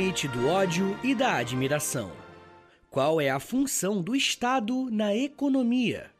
limite 0.00 0.26
do 0.28 0.48
ódio 0.48 0.98
e 1.04 1.14
da 1.14 1.34
admiração? 1.34 2.10
Qual 2.88 3.20
é 3.20 3.28
a 3.28 3.38
função 3.38 4.00
do 4.00 4.16
Estado 4.16 4.88
na 4.90 5.14
economia? 5.14 6.10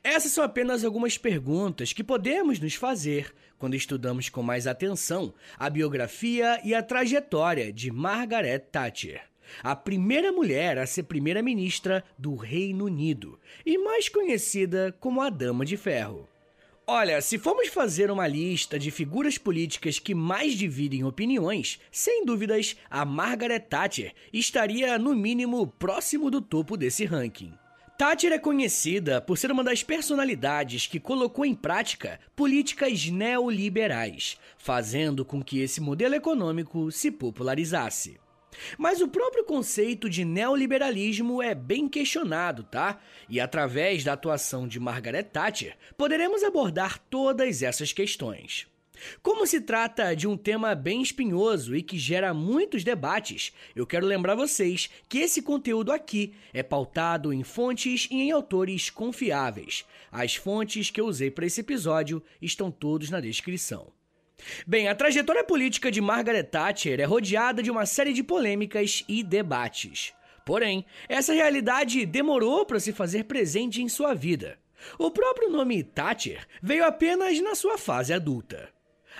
Essas 0.00 0.30
são 0.30 0.44
apenas 0.44 0.84
algumas 0.84 1.18
perguntas 1.18 1.92
que 1.92 2.04
podemos 2.04 2.60
nos 2.60 2.76
fazer 2.76 3.34
quando 3.58 3.74
estudamos 3.74 4.28
com 4.28 4.44
mais 4.44 4.68
atenção 4.68 5.34
a 5.58 5.68
biografia 5.68 6.60
e 6.62 6.72
a 6.72 6.84
trajetória 6.84 7.72
de 7.72 7.90
Margaret 7.90 8.60
Thatcher, 8.60 9.22
a 9.60 9.74
primeira 9.74 10.30
mulher 10.30 10.78
a 10.78 10.86
ser 10.86 11.02
primeira-ministra 11.02 12.04
do 12.16 12.36
Reino 12.36 12.84
Unido 12.84 13.40
e 13.64 13.76
mais 13.76 14.08
conhecida 14.08 14.94
como 15.00 15.20
a 15.20 15.30
Dama 15.30 15.64
de 15.64 15.76
Ferro. 15.76 16.28
Olha, 16.88 17.20
se 17.20 17.36
formos 17.36 17.66
fazer 17.66 18.12
uma 18.12 18.28
lista 18.28 18.78
de 18.78 18.92
figuras 18.92 19.36
políticas 19.36 19.98
que 19.98 20.14
mais 20.14 20.52
dividem 20.54 21.02
opiniões, 21.02 21.80
sem 21.90 22.24
dúvidas, 22.24 22.76
a 22.88 23.04
Margaret 23.04 23.58
Thatcher 23.58 24.14
estaria 24.32 24.96
no 24.96 25.12
mínimo 25.12 25.66
próximo 25.66 26.30
do 26.30 26.40
topo 26.40 26.76
desse 26.76 27.04
ranking. 27.04 27.52
Thatcher 27.98 28.32
é 28.32 28.38
conhecida 28.38 29.20
por 29.20 29.36
ser 29.36 29.50
uma 29.50 29.64
das 29.64 29.82
personalidades 29.82 30.86
que 30.86 31.00
colocou 31.00 31.44
em 31.44 31.56
prática 31.56 32.20
políticas 32.36 33.06
neoliberais, 33.06 34.38
fazendo 34.56 35.24
com 35.24 35.42
que 35.42 35.58
esse 35.58 35.80
modelo 35.80 36.14
econômico 36.14 36.92
se 36.92 37.10
popularizasse. 37.10 38.16
Mas 38.78 39.00
o 39.00 39.08
próprio 39.08 39.44
conceito 39.44 40.08
de 40.08 40.24
neoliberalismo 40.24 41.42
é 41.42 41.54
bem 41.54 41.88
questionado, 41.88 42.62
tá? 42.64 43.00
E 43.28 43.40
através 43.40 44.04
da 44.04 44.12
atuação 44.12 44.66
de 44.66 44.80
Margaret 44.80 45.24
Thatcher, 45.24 45.76
poderemos 45.96 46.42
abordar 46.42 46.98
todas 47.10 47.62
essas 47.62 47.92
questões. 47.92 48.66
Como 49.22 49.46
se 49.46 49.60
trata 49.60 50.14
de 50.14 50.26
um 50.26 50.36
tema 50.36 50.74
bem 50.74 51.02
espinhoso 51.02 51.76
e 51.76 51.82
que 51.82 51.98
gera 51.98 52.32
muitos 52.32 52.82
debates, 52.82 53.52
eu 53.74 53.86
quero 53.86 54.06
lembrar 54.06 54.34
vocês 54.34 54.88
que 55.08 55.18
esse 55.18 55.42
conteúdo 55.42 55.92
aqui 55.92 56.34
é 56.52 56.62
pautado 56.62 57.32
em 57.32 57.42
fontes 57.42 58.08
e 58.10 58.22
em 58.22 58.30
autores 58.30 58.90
confiáveis. 58.90 59.84
As 60.10 60.36
fontes 60.36 60.90
que 60.90 61.00
eu 61.00 61.06
usei 61.06 61.30
para 61.30 61.46
esse 61.46 61.60
episódio 61.60 62.22
estão 62.40 62.70
todos 62.70 63.10
na 63.10 63.20
descrição. 63.20 63.95
Bem, 64.66 64.88
a 64.88 64.94
trajetória 64.94 65.44
política 65.44 65.90
de 65.90 66.00
Margaret 66.00 66.44
Thatcher 66.44 67.00
é 67.00 67.04
rodeada 67.04 67.62
de 67.62 67.70
uma 67.70 67.86
série 67.86 68.12
de 68.12 68.22
polêmicas 68.22 69.04
e 69.08 69.22
debates. 69.22 70.12
Porém, 70.44 70.84
essa 71.08 71.32
realidade 71.32 72.06
demorou 72.06 72.64
para 72.64 72.78
se 72.78 72.92
fazer 72.92 73.24
presente 73.24 73.82
em 73.82 73.88
sua 73.88 74.14
vida. 74.14 74.58
O 74.98 75.10
próprio 75.10 75.50
nome 75.50 75.82
Thatcher 75.82 76.46
veio 76.62 76.84
apenas 76.84 77.40
na 77.40 77.54
sua 77.54 77.76
fase 77.76 78.12
adulta. 78.12 78.68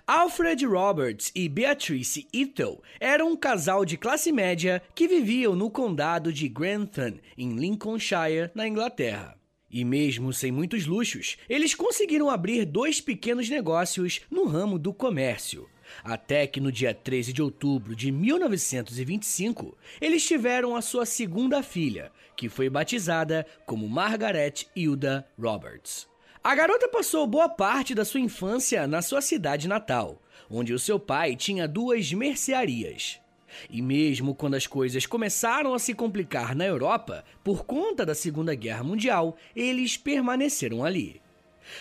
Alfred 0.06 0.64
Roberts 0.64 1.33
e 1.34 1.48
Beatrice 1.48 2.28
Ethel 2.33 2.81
eram 3.00 3.33
um 3.33 3.37
casal 3.37 3.84
de 3.84 3.97
classe 3.97 4.31
média 4.31 4.83
que 4.94 5.09
viviam 5.09 5.56
no 5.56 5.70
condado 5.70 6.33
de 6.33 6.48
Grantham, 6.48 7.14
em 7.37 7.56
Lincolnshire, 7.56 8.50
na 8.55 8.69
Inglaterra. 8.69 9.35
E 9.77 9.84
mesmo 9.84 10.32
sem 10.32 10.50
muitos 10.50 10.86
luxos, 10.86 11.36
eles 11.50 11.74
conseguiram 11.74 12.30
abrir 12.30 12.64
dois 12.64 12.98
pequenos 12.98 13.50
negócios 13.50 14.22
no 14.30 14.46
ramo 14.46 14.78
do 14.78 14.91
comércio. 14.91 15.69
Até 16.02 16.46
que 16.46 16.60
no 16.60 16.72
dia 16.72 16.94
13 16.94 17.30
de 17.30 17.42
outubro 17.42 17.94
de 17.94 18.10
1925, 18.10 19.77
eles 20.00 20.27
tiveram 20.27 20.74
a 20.74 20.80
sua 20.80 21.04
segunda 21.04 21.62
filha, 21.62 22.10
que 22.34 22.48
foi 22.48 22.70
batizada 22.70 23.47
como 23.66 23.87
Margaret 23.87 24.66
Hilda 24.75 25.28
Roberts. 25.38 26.08
A 26.43 26.54
garota 26.54 26.88
passou 26.88 27.26
boa 27.26 27.50
parte 27.50 27.94
da 27.94 28.06
sua 28.06 28.20
infância 28.20 28.87
na 28.87 29.03
sua 29.03 29.20
cidade 29.20 29.69
natal, 29.69 30.22
onde 30.48 30.72
o 30.72 30.78
seu 30.78 30.98
pai 30.98 31.37
tinha 31.37 31.69
duas 31.69 32.10
mercearias. 32.14 33.20
E 33.70 33.80
mesmo 33.82 34.34
quando 34.34 34.54
as 34.54 34.66
coisas 34.66 35.06
começaram 35.06 35.74
a 35.74 35.78
se 35.78 35.94
complicar 35.94 36.54
na 36.54 36.64
Europa 36.64 37.24
por 37.42 37.64
conta 37.64 38.04
da 38.04 38.14
Segunda 38.14 38.54
Guerra 38.54 38.84
Mundial, 38.84 39.36
eles 39.54 39.96
permaneceram 39.96 40.84
ali. 40.84 41.20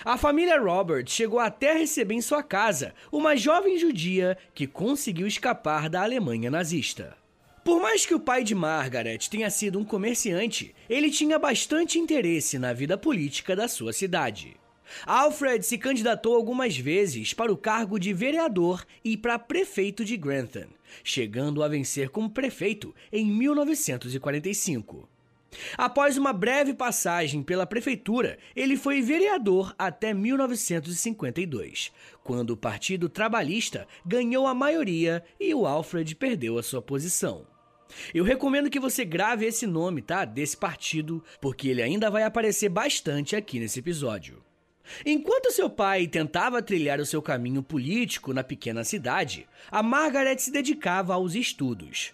A 0.03 0.17
família 0.17 0.59
Robert 0.59 1.05
chegou 1.07 1.39
até 1.39 1.73
receber 1.73 2.15
em 2.15 2.21
sua 2.21 2.41
casa 2.41 2.93
uma 3.11 3.35
jovem 3.35 3.77
judia 3.77 4.37
que 4.53 4.65
conseguiu 4.65 5.27
escapar 5.27 5.89
da 5.89 6.01
Alemanha 6.01 6.49
nazista. 6.49 7.15
Por 7.63 7.81
mais 7.81 8.05
que 8.05 8.13
o 8.13 8.19
pai 8.19 8.43
de 8.43 8.53
Margaret 8.53 9.17
tenha 9.29 9.49
sido 9.49 9.79
um 9.79 9.83
comerciante, 9.83 10.75
ele 10.87 11.09
tinha 11.09 11.39
bastante 11.39 11.97
interesse 11.97 12.59
na 12.59 12.73
vida 12.73 12.97
política 12.97 13.55
da 13.55 13.67
sua 13.67 13.91
cidade. 13.91 14.55
Alfred 15.05 15.65
se 15.65 15.77
candidatou 15.77 16.35
algumas 16.35 16.77
vezes 16.77 17.33
para 17.33 17.51
o 17.51 17.57
cargo 17.57 17.99
de 17.99 18.13
vereador 18.13 18.85
e 19.03 19.17
para 19.17 19.39
prefeito 19.39 20.05
de 20.05 20.15
Grantham, 20.15 20.67
chegando 21.03 21.63
a 21.63 21.67
vencer 21.67 22.09
como 22.09 22.29
prefeito 22.29 22.93
em 23.11 23.25
1945. 23.25 25.07
Após 25.77 26.17
uma 26.17 26.33
breve 26.33 26.73
passagem 26.73 27.41
pela 27.41 27.65
prefeitura, 27.65 28.37
ele 28.55 28.75
foi 28.75 29.01
vereador 29.01 29.73
até 29.77 30.13
1952, 30.13 31.91
quando 32.23 32.51
o 32.51 32.57
Partido 32.57 33.07
Trabalhista 33.09 33.87
ganhou 34.05 34.47
a 34.47 34.53
maioria 34.53 35.23
e 35.39 35.53
o 35.53 35.65
Alfred 35.65 36.15
perdeu 36.15 36.57
a 36.57 36.63
sua 36.63 36.81
posição. 36.81 37.45
Eu 38.13 38.23
recomendo 38.23 38.69
que 38.69 38.79
você 38.79 39.05
grave 39.05 39.45
esse 39.45 39.65
nome, 39.65 40.01
tá? 40.01 40.25
Desse 40.25 40.57
partido, 40.57 41.23
porque 41.39 41.69
ele 41.69 41.81
ainda 41.81 42.09
vai 42.09 42.23
aparecer 42.23 42.69
bastante 42.69 43.35
aqui 43.35 43.59
nesse 43.59 43.79
episódio. 43.79 44.43
Enquanto 45.05 45.51
seu 45.51 45.69
pai 45.69 46.07
tentava 46.07 46.61
trilhar 46.61 46.99
o 46.99 47.05
seu 47.05 47.21
caminho 47.21 47.63
político 47.63 48.33
na 48.33 48.43
pequena 48.43 48.83
cidade, 48.83 49.47
a 49.71 49.81
Margaret 49.81 50.37
se 50.37 50.51
dedicava 50.51 51.13
aos 51.13 51.35
estudos. 51.35 52.13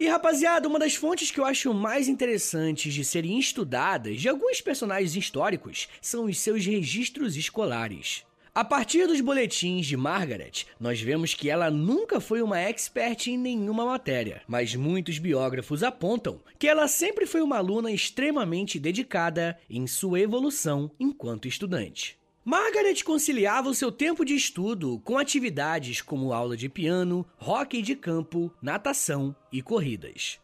E 0.00 0.06
rapaziada, 0.06 0.68
uma 0.68 0.78
das 0.78 0.94
fontes 0.94 1.30
que 1.30 1.40
eu 1.40 1.44
acho 1.44 1.74
mais 1.74 2.06
interessantes 2.06 2.94
de 2.94 3.04
serem 3.04 3.38
estudadas 3.38 4.20
de 4.20 4.28
alguns 4.28 4.60
personagens 4.60 5.16
históricos 5.16 5.88
são 6.00 6.26
os 6.26 6.38
seus 6.38 6.64
registros 6.64 7.36
escolares. 7.36 8.24
A 8.58 8.64
partir 8.64 9.06
dos 9.06 9.20
boletins 9.20 9.86
de 9.86 9.96
Margaret, 9.96 10.66
nós 10.80 11.00
vemos 11.00 11.32
que 11.32 11.48
ela 11.48 11.70
nunca 11.70 12.20
foi 12.20 12.42
uma 12.42 12.58
expert 12.58 13.28
em 13.28 13.38
nenhuma 13.38 13.86
matéria, 13.86 14.42
mas 14.48 14.74
muitos 14.74 15.20
biógrafos 15.20 15.84
apontam 15.84 16.40
que 16.58 16.66
ela 16.66 16.88
sempre 16.88 17.24
foi 17.24 17.40
uma 17.40 17.58
aluna 17.58 17.92
extremamente 17.92 18.80
dedicada 18.80 19.56
em 19.70 19.86
sua 19.86 20.18
evolução 20.18 20.90
enquanto 20.98 21.46
estudante. 21.46 22.18
Margaret 22.44 23.04
conciliava 23.04 23.68
o 23.68 23.74
seu 23.76 23.92
tempo 23.92 24.24
de 24.24 24.34
estudo 24.34 25.00
com 25.04 25.18
atividades 25.18 26.02
como 26.02 26.32
aula 26.32 26.56
de 26.56 26.68
piano, 26.68 27.24
hóquei 27.40 27.80
de 27.80 27.94
campo, 27.94 28.52
natação 28.60 29.36
e 29.52 29.62
corridas. 29.62 30.40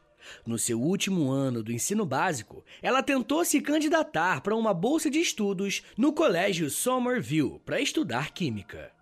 No 0.47 0.59
seu 0.59 0.81
último 0.81 1.31
ano 1.31 1.63
do 1.63 1.73
ensino 1.73 2.05
básico, 2.07 2.65
ela 2.83 3.03
tentou 3.03 3.45
se 3.45 3.61
candidatar 3.61 4.41
para 4.41 4.57
uma 4.57 4.75
bolsa 4.75 5.11
de 5.11 5.21
estudos 5.21 5.83
no 5.97 6.13
Colégio 6.13 6.71
Somerville 6.71 7.61
para 7.65 7.81
estudar 7.81 8.33
química. 8.33 8.93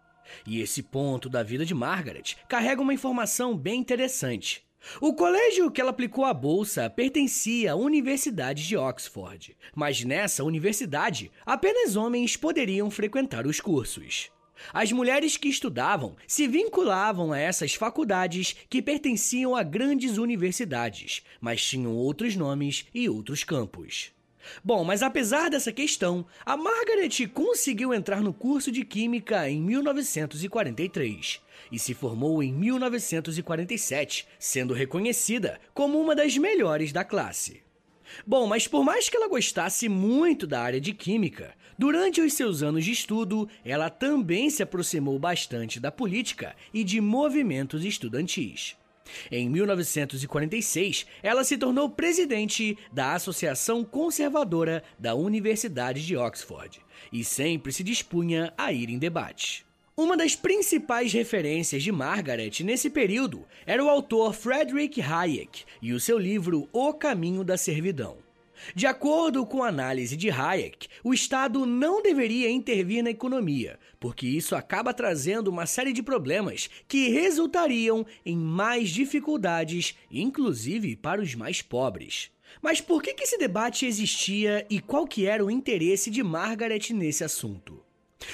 E 0.47 0.61
esse 0.61 0.83
ponto 0.83 1.29
da 1.29 1.43
vida 1.43 1.65
de 1.65 1.75
Margaret 1.75 2.37
carrega 2.49 2.81
uma 2.81 2.95
informação 2.95 3.57
bem 3.57 3.81
interessante. 3.81 4.65
O 5.01 5.15
colégio 5.15 5.71
que 5.71 5.81
ela 5.81 5.91
aplicou 5.91 6.25
a 6.25 6.35
bolsa 6.35 6.91
pertencia 6.91 7.73
à 7.73 7.77
Universidade 7.77 8.67
de 8.67 8.77
Oxford, 8.77 9.57
mas 9.75 10.05
nessa 10.05 10.43
universidade 10.43 11.31
apenas 11.47 11.95
homens 11.95 12.37
poderiam 12.37 12.91
frequentar 12.91 13.47
os 13.47 13.61
cursos. 13.61 14.31
As 14.73 14.93
mulheres 14.93 15.37
que 15.37 15.49
estudavam 15.49 16.17
se 16.27 16.47
vinculavam 16.47 17.33
a 17.33 17.39
essas 17.39 17.75
faculdades 17.75 18.55
que 18.69 18.83
pertenciam 18.83 19.57
a 19.57 19.63
grandes 19.63 20.19
universidades, 20.19 21.23
mas 21.41 21.65
tinham 21.65 21.95
outros 21.95 22.37
nomes 22.37 22.87
e 22.95 23.09
outros 23.09 23.45
campos. 23.45 24.13
Bom, 24.65 24.85
mas 24.85 25.03
apesar 25.03 25.49
dessa 25.49 25.73
questão, 25.73 26.27
a 26.45 26.57
Margaret 26.57 27.29
conseguiu 27.33 27.95
entrar 27.95 28.21
no 28.21 28.33
curso 28.33 28.73
de 28.73 28.85
Química 28.85 29.49
em 29.49 29.61
1943 29.61 31.41
e 31.71 31.79
se 31.79 31.95
formou 31.95 32.43
em 32.43 32.53
1947, 32.53 34.27
sendo 34.39 34.75
reconhecida 34.75 35.61
como 35.73 36.01
uma 36.01 36.15
das 36.15 36.37
melhores 36.37 36.93
da 36.93 37.05
classe. 37.05 37.63
Bom, 38.27 38.47
mas 38.47 38.67
por 38.67 38.85
mais 38.85 39.09
que 39.09 39.17
ela 39.17 39.29
gostasse 39.29 39.89
muito 39.89 40.47
da 40.47 40.61
área 40.61 40.81
de 40.81 40.93
química, 40.93 41.55
durante 41.79 42.21
os 42.21 42.35
seus 42.35 42.63
anos 42.63 42.85
de 42.85 42.93
estudo, 42.93 43.49
ela 43.65 43.91
também 43.91 44.51
se 44.51 44.63
aproximou 44.63 45.19
bastante 45.19 45.81
da 45.81 45.91
política 45.91 46.55
e 46.73 46.85
de 46.85 47.01
movimentos 47.01 47.85
estudantis. 47.85 48.77
Em 49.31 49.49
1946, 49.49 51.07
ela 51.23 51.45
se 51.45 51.59
tornou 51.59 51.91
presidente 51.91 52.79
da 52.93 53.15
Associação 53.15 53.85
Conservadora 53.85 54.83
da 54.99 55.15
Universidade 55.15 56.07
de 56.07 56.17
Oxford 56.17 56.81
e 57.13 57.25
sempre 57.25 57.73
se 57.73 57.83
dispunha 57.83 58.53
a 58.57 58.73
ir 58.73 58.89
em 58.89 58.99
debate. 58.99 59.67
Uma 59.95 60.17
das 60.17 60.35
principais 60.35 61.13
referências 61.13 61.83
de 61.83 61.93
Margaret 61.93 62.51
nesse 62.65 62.89
período 62.89 63.45
era 63.67 63.85
o 63.85 63.91
autor 63.91 64.33
Frederick 64.33 65.03
Hayek 65.03 65.65
e 65.83 65.93
o 65.93 66.01
seu 66.01 66.19
livro 66.19 66.67
O 66.73 66.95
Caminho 66.95 67.45
da 67.45 67.59
Servidão. 67.59 68.17
De 68.75 68.87
acordo 68.87 69.45
com 69.45 69.63
a 69.63 69.69
análise 69.69 70.17
de 70.17 70.31
Hayek, 70.31 70.89
o 71.05 71.13
Estado 71.13 71.67
não 71.67 72.01
deveria 72.01 72.51
intervir 72.51 73.05
na 73.05 73.11
economia, 73.11 73.79
porque 74.01 74.27
isso 74.27 74.57
acaba 74.57 74.95
trazendo 74.95 75.49
uma 75.49 75.67
série 75.67 75.93
de 75.93 76.03
problemas 76.03 76.71
que 76.89 77.11
resultariam 77.11 78.07
em 78.25 78.39
mais 78.39 78.89
dificuldades, 78.89 79.95
inclusive 80.11 80.97
para 80.97 81.21
os 81.21 81.35
mais 81.35 81.61
pobres. 81.61 82.31
Mas 82.63 82.81
por 82.81 83.03
que, 83.03 83.15
esse 83.23 83.37
debate 83.37 83.85
existia 83.85 84.67
e 84.71 84.81
qual 84.81 85.07
que 85.07 85.27
era 85.27 85.45
o 85.45 85.51
interesse 85.51 86.11
de 86.11 86.23
Margaret 86.23 86.95
nesse 86.95 87.23
assunto? 87.23 87.92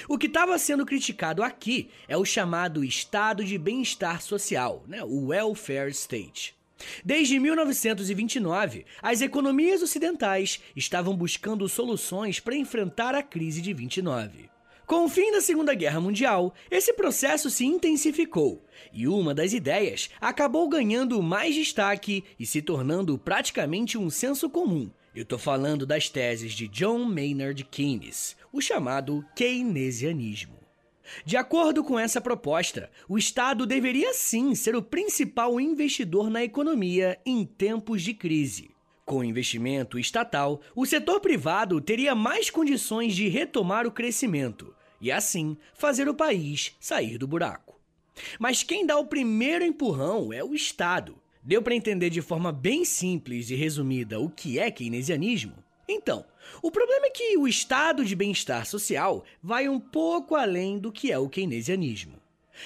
O 0.08 0.18
que 0.18 0.26
estava 0.26 0.58
sendo 0.58 0.86
criticado 0.86 1.42
aqui 1.42 1.90
é 2.06 2.16
o 2.16 2.24
chamado 2.24 2.84
estado 2.84 3.44
de 3.44 3.58
bem-estar 3.58 4.20
social, 4.22 4.84
né? 4.86 5.02
o 5.04 5.26
welfare 5.26 5.90
state. 5.90 6.56
Desde 7.04 7.38
1929, 7.38 8.84
as 9.02 9.20
economias 9.20 9.82
ocidentais 9.82 10.60
estavam 10.76 11.16
buscando 11.16 11.68
soluções 11.68 12.38
para 12.40 12.56
enfrentar 12.56 13.14
a 13.14 13.22
crise 13.22 13.60
de 13.60 13.72
29. 13.72 14.48
Com 14.86 15.04
o 15.04 15.08
fim 15.08 15.30
da 15.30 15.42
Segunda 15.42 15.74
Guerra 15.74 16.00
Mundial, 16.00 16.54
esse 16.70 16.94
processo 16.94 17.50
se 17.50 17.66
intensificou 17.66 18.64
e 18.90 19.06
uma 19.06 19.34
das 19.34 19.52
ideias 19.52 20.08
acabou 20.18 20.66
ganhando 20.66 21.22
mais 21.22 21.54
destaque 21.54 22.24
e 22.40 22.46
se 22.46 22.62
tornando 22.62 23.18
praticamente 23.18 23.98
um 23.98 24.08
senso 24.08 24.48
comum. 24.48 24.90
Eu 25.18 25.24
estou 25.24 25.36
falando 25.36 25.84
das 25.84 26.08
teses 26.08 26.52
de 26.52 26.68
John 26.68 27.04
Maynard 27.04 27.64
Keynes, 27.64 28.36
o 28.52 28.60
chamado 28.60 29.26
keynesianismo. 29.34 30.54
De 31.24 31.36
acordo 31.36 31.82
com 31.82 31.98
essa 31.98 32.20
proposta, 32.20 32.88
o 33.08 33.18
Estado 33.18 33.66
deveria 33.66 34.14
sim 34.14 34.54
ser 34.54 34.76
o 34.76 34.82
principal 34.82 35.60
investidor 35.60 36.30
na 36.30 36.44
economia 36.44 37.18
em 37.26 37.44
tempos 37.44 38.00
de 38.02 38.14
crise. 38.14 38.70
Com 39.04 39.24
investimento 39.24 39.98
estatal, 39.98 40.60
o 40.72 40.86
setor 40.86 41.18
privado 41.18 41.80
teria 41.80 42.14
mais 42.14 42.48
condições 42.48 43.12
de 43.16 43.26
retomar 43.28 43.88
o 43.88 43.90
crescimento 43.90 44.72
e, 45.00 45.10
assim, 45.10 45.56
fazer 45.74 46.08
o 46.08 46.14
país 46.14 46.76
sair 46.78 47.18
do 47.18 47.26
buraco. 47.26 47.76
Mas 48.38 48.62
quem 48.62 48.86
dá 48.86 48.96
o 48.96 49.06
primeiro 49.06 49.64
empurrão 49.64 50.32
é 50.32 50.44
o 50.44 50.54
Estado. 50.54 51.20
Deu 51.48 51.62
para 51.62 51.74
entender 51.74 52.10
de 52.10 52.20
forma 52.20 52.52
bem 52.52 52.84
simples 52.84 53.48
e 53.48 53.54
resumida 53.54 54.20
o 54.20 54.28
que 54.28 54.58
é 54.58 54.70
keynesianismo? 54.70 55.54
Então, 55.88 56.22
o 56.60 56.70
problema 56.70 57.06
é 57.06 57.10
que 57.10 57.38
o 57.38 57.48
estado 57.48 58.04
de 58.04 58.14
bem-estar 58.14 58.66
social 58.66 59.24
vai 59.42 59.66
um 59.66 59.80
pouco 59.80 60.34
além 60.34 60.78
do 60.78 60.92
que 60.92 61.10
é 61.10 61.18
o 61.18 61.26
keynesianismo. 61.26 62.20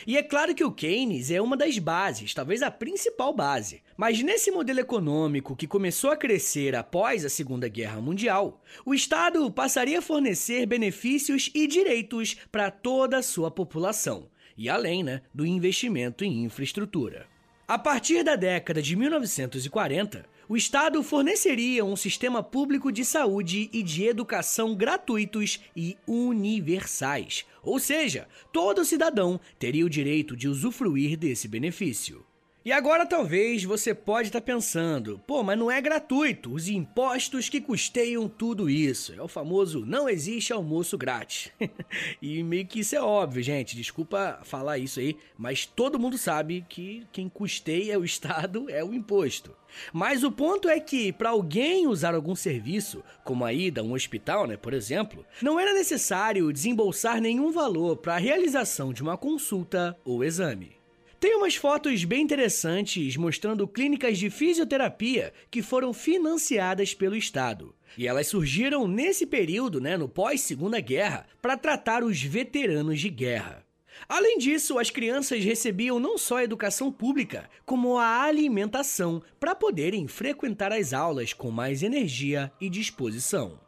E 0.04 0.18
é 0.18 0.22
claro 0.24 0.52
que 0.52 0.64
o 0.64 0.72
Keynes 0.72 1.30
é 1.30 1.40
uma 1.40 1.56
das 1.56 1.78
bases, 1.78 2.34
talvez 2.34 2.60
a 2.60 2.72
principal 2.72 3.32
base. 3.32 3.80
Mas 3.96 4.20
nesse 4.20 4.50
modelo 4.50 4.80
econômico 4.80 5.54
que 5.54 5.68
começou 5.68 6.10
a 6.10 6.16
crescer 6.16 6.74
após 6.74 7.24
a 7.24 7.28
Segunda 7.28 7.68
Guerra 7.68 8.00
Mundial, 8.00 8.60
o 8.84 8.92
Estado 8.92 9.48
passaria 9.52 10.00
a 10.00 10.02
fornecer 10.02 10.66
benefícios 10.66 11.52
e 11.54 11.68
direitos 11.68 12.36
para 12.50 12.68
toda 12.68 13.18
a 13.18 13.22
sua 13.22 13.48
população, 13.48 14.28
e 14.58 14.68
além 14.68 15.04
né, 15.04 15.22
do 15.32 15.46
investimento 15.46 16.24
em 16.24 16.42
infraestrutura. 16.42 17.30
A 17.72 17.78
partir 17.78 18.22
da 18.22 18.36
década 18.36 18.82
de 18.82 18.94
1940, 18.94 20.26
o 20.46 20.58
Estado 20.58 21.02
forneceria 21.02 21.82
um 21.82 21.96
sistema 21.96 22.42
público 22.42 22.92
de 22.92 23.02
saúde 23.02 23.70
e 23.72 23.82
de 23.82 24.04
educação 24.04 24.74
gratuitos 24.74 25.58
e 25.74 25.96
universais. 26.06 27.46
Ou 27.62 27.78
seja, 27.78 28.28
todo 28.52 28.84
cidadão 28.84 29.40
teria 29.58 29.86
o 29.86 29.88
direito 29.88 30.36
de 30.36 30.48
usufruir 30.48 31.16
desse 31.16 31.48
benefício. 31.48 32.22
E 32.64 32.70
agora 32.70 33.04
talvez 33.04 33.64
você 33.64 33.92
pode 33.92 34.28
estar 34.28 34.40
tá 34.40 34.46
pensando, 34.46 35.20
pô, 35.26 35.42
mas 35.42 35.58
não 35.58 35.68
é 35.68 35.80
gratuito, 35.80 36.54
os 36.54 36.68
impostos 36.68 37.48
que 37.48 37.60
custeiam 37.60 38.28
tudo 38.28 38.70
isso. 38.70 39.12
É 39.14 39.20
o 39.20 39.26
famoso 39.26 39.84
não 39.84 40.08
existe 40.08 40.52
almoço 40.52 40.96
grátis. 40.96 41.50
e 42.22 42.40
meio 42.44 42.64
que 42.64 42.78
isso 42.78 42.94
é 42.94 43.02
óbvio, 43.02 43.42
gente, 43.42 43.74
desculpa 43.74 44.38
falar 44.44 44.78
isso 44.78 45.00
aí, 45.00 45.16
mas 45.36 45.66
todo 45.66 45.98
mundo 45.98 46.16
sabe 46.16 46.64
que 46.68 47.04
quem 47.10 47.28
custeia 47.28 47.98
o 47.98 48.04
Estado 48.06 48.70
é 48.70 48.84
o 48.84 48.94
imposto. 48.94 49.56
Mas 49.92 50.22
o 50.22 50.30
ponto 50.30 50.68
é 50.68 50.78
que 50.78 51.12
para 51.12 51.30
alguém 51.30 51.88
usar 51.88 52.14
algum 52.14 52.36
serviço, 52.36 53.02
como 53.24 53.44
a 53.44 53.52
ida 53.52 53.80
a 53.80 53.84
um 53.84 53.94
hospital, 53.94 54.46
né, 54.46 54.56
por 54.56 54.72
exemplo, 54.72 55.26
não 55.40 55.58
era 55.58 55.74
necessário 55.74 56.52
desembolsar 56.52 57.20
nenhum 57.20 57.50
valor 57.50 57.96
para 57.96 58.14
a 58.14 58.18
realização 58.18 58.92
de 58.92 59.02
uma 59.02 59.16
consulta 59.16 59.98
ou 60.04 60.22
exame. 60.22 60.81
Tem 61.22 61.36
umas 61.36 61.54
fotos 61.54 62.02
bem 62.02 62.20
interessantes 62.20 63.16
mostrando 63.16 63.68
clínicas 63.68 64.18
de 64.18 64.28
fisioterapia 64.28 65.32
que 65.52 65.62
foram 65.62 65.92
financiadas 65.92 66.94
pelo 66.94 67.14
Estado. 67.14 67.72
E 67.96 68.08
elas 68.08 68.26
surgiram 68.26 68.88
nesse 68.88 69.24
período, 69.24 69.80
né, 69.80 69.96
no 69.96 70.08
pós-segunda 70.08 70.80
guerra, 70.80 71.24
para 71.40 71.56
tratar 71.56 72.02
os 72.02 72.20
veteranos 72.20 72.98
de 72.98 73.08
guerra. 73.08 73.64
Além 74.08 74.36
disso, 74.36 74.80
as 74.80 74.90
crianças 74.90 75.44
recebiam 75.44 76.00
não 76.00 76.18
só 76.18 76.38
a 76.38 76.44
educação 76.44 76.90
pública, 76.90 77.48
como 77.64 77.98
a 77.98 78.22
alimentação 78.24 79.22
para 79.38 79.54
poderem 79.54 80.08
frequentar 80.08 80.72
as 80.72 80.92
aulas 80.92 81.32
com 81.32 81.52
mais 81.52 81.84
energia 81.84 82.50
e 82.60 82.68
disposição. 82.68 83.60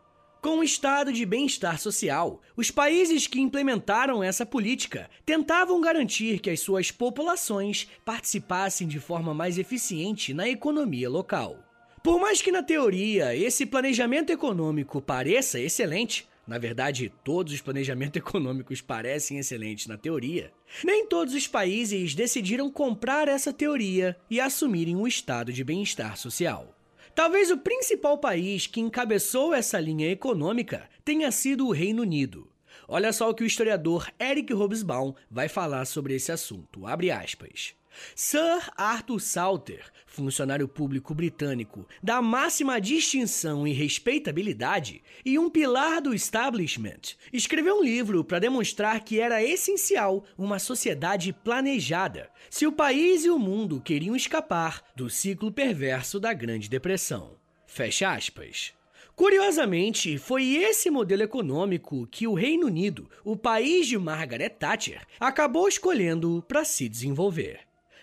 Com 0.44 0.58
o 0.58 0.62
estado 0.62 1.10
de 1.10 1.24
bem-estar 1.24 1.80
social, 1.80 2.42
os 2.54 2.70
países 2.70 3.26
que 3.26 3.40
implementaram 3.40 4.22
essa 4.22 4.44
política 4.44 5.08
tentavam 5.24 5.80
garantir 5.80 6.38
que 6.38 6.50
as 6.50 6.60
suas 6.60 6.90
populações 6.90 7.88
participassem 8.04 8.86
de 8.86 9.00
forma 9.00 9.32
mais 9.32 9.56
eficiente 9.56 10.34
na 10.34 10.46
economia 10.46 11.08
local. 11.08 11.56
Por 12.02 12.20
mais 12.20 12.42
que 12.42 12.52
na 12.52 12.62
teoria 12.62 13.34
esse 13.34 13.64
planejamento 13.64 14.28
econômico 14.28 15.00
pareça 15.00 15.58
excelente, 15.58 16.28
na 16.46 16.58
verdade, 16.58 17.10
todos 17.24 17.54
os 17.54 17.62
planejamentos 17.62 18.20
econômicos 18.20 18.82
parecem 18.82 19.38
excelentes 19.38 19.86
na 19.86 19.96
teoria. 19.96 20.52
Nem 20.84 21.06
todos 21.06 21.32
os 21.32 21.48
países 21.48 22.14
decidiram 22.14 22.70
comprar 22.70 23.28
essa 23.28 23.50
teoria 23.50 24.14
e 24.28 24.38
assumirem 24.38 24.94
um 24.94 25.06
estado 25.06 25.50
de 25.50 25.64
bem-estar 25.64 26.18
social. 26.18 26.76
Talvez 27.14 27.48
o 27.52 27.58
principal 27.58 28.18
país 28.18 28.66
que 28.66 28.80
encabeçou 28.80 29.54
essa 29.54 29.78
linha 29.78 30.10
econômica 30.10 30.88
tenha 31.04 31.30
sido 31.30 31.68
o 31.68 31.70
Reino 31.70 32.02
Unido. 32.02 32.48
Olha 32.88 33.12
só 33.12 33.30
o 33.30 33.34
que 33.34 33.44
o 33.44 33.46
historiador 33.46 34.10
Eric 34.18 34.52
Hobsbawm 34.52 35.14
vai 35.30 35.48
falar 35.48 35.84
sobre 35.84 36.14
esse 36.14 36.32
assunto. 36.32 36.86
Abre 36.88 37.12
aspas. 37.12 37.74
Sir 38.14 38.70
Arthur 38.76 39.20
Salter, 39.20 39.84
funcionário 40.06 40.68
público 40.68 41.14
britânico 41.14 41.86
da 42.02 42.22
máxima 42.22 42.80
distinção 42.80 43.66
e 43.66 43.72
respeitabilidade 43.72 45.02
e 45.24 45.38
um 45.38 45.50
pilar 45.50 46.00
do 46.00 46.14
establishment, 46.14 47.16
escreveu 47.32 47.78
um 47.78 47.82
livro 47.82 48.24
para 48.24 48.38
demonstrar 48.38 49.00
que 49.00 49.20
era 49.20 49.42
essencial 49.42 50.24
uma 50.38 50.58
sociedade 50.58 51.32
planejada 51.32 52.30
se 52.48 52.66
o 52.66 52.72
país 52.72 53.24
e 53.24 53.30
o 53.30 53.38
mundo 53.38 53.80
queriam 53.80 54.14
escapar 54.14 54.82
do 54.94 55.10
ciclo 55.10 55.50
perverso 55.50 56.20
da 56.20 56.32
Grande 56.32 56.68
Depressão. 56.68 57.36
Fecha 57.66 58.12
aspas. 58.12 58.72
Curiosamente, 59.16 60.18
foi 60.18 60.56
esse 60.56 60.90
modelo 60.90 61.22
econômico 61.22 62.06
que 62.10 62.26
o 62.26 62.34
Reino 62.34 62.66
Unido, 62.66 63.08
o 63.24 63.36
país 63.36 63.86
de 63.86 63.96
Margaret 63.96 64.50
Thatcher, 64.50 65.06
acabou 65.20 65.68
escolhendo 65.68 66.44
para 66.48 66.64
se 66.64 66.88
desenvolver. 66.88 67.60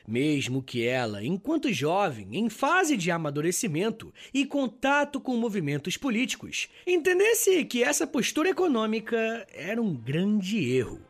Mesmo 0.07 0.63
que 0.63 0.85
ela, 0.85 1.23
enquanto 1.23 1.71
jovem, 1.71 2.27
em 2.31 2.49
fase 2.49 2.97
de 2.97 3.11
amadurecimento 3.11 4.13
e 4.33 4.45
contato 4.45 5.19
com 5.19 5.37
movimentos 5.37 5.97
políticos, 5.97 6.69
entendesse 6.85 7.63
que 7.65 7.83
essa 7.83 8.07
postura 8.07 8.49
econômica 8.49 9.47
era 9.53 9.81
um 9.81 9.93
grande 9.93 10.71
erro. 10.71 11.01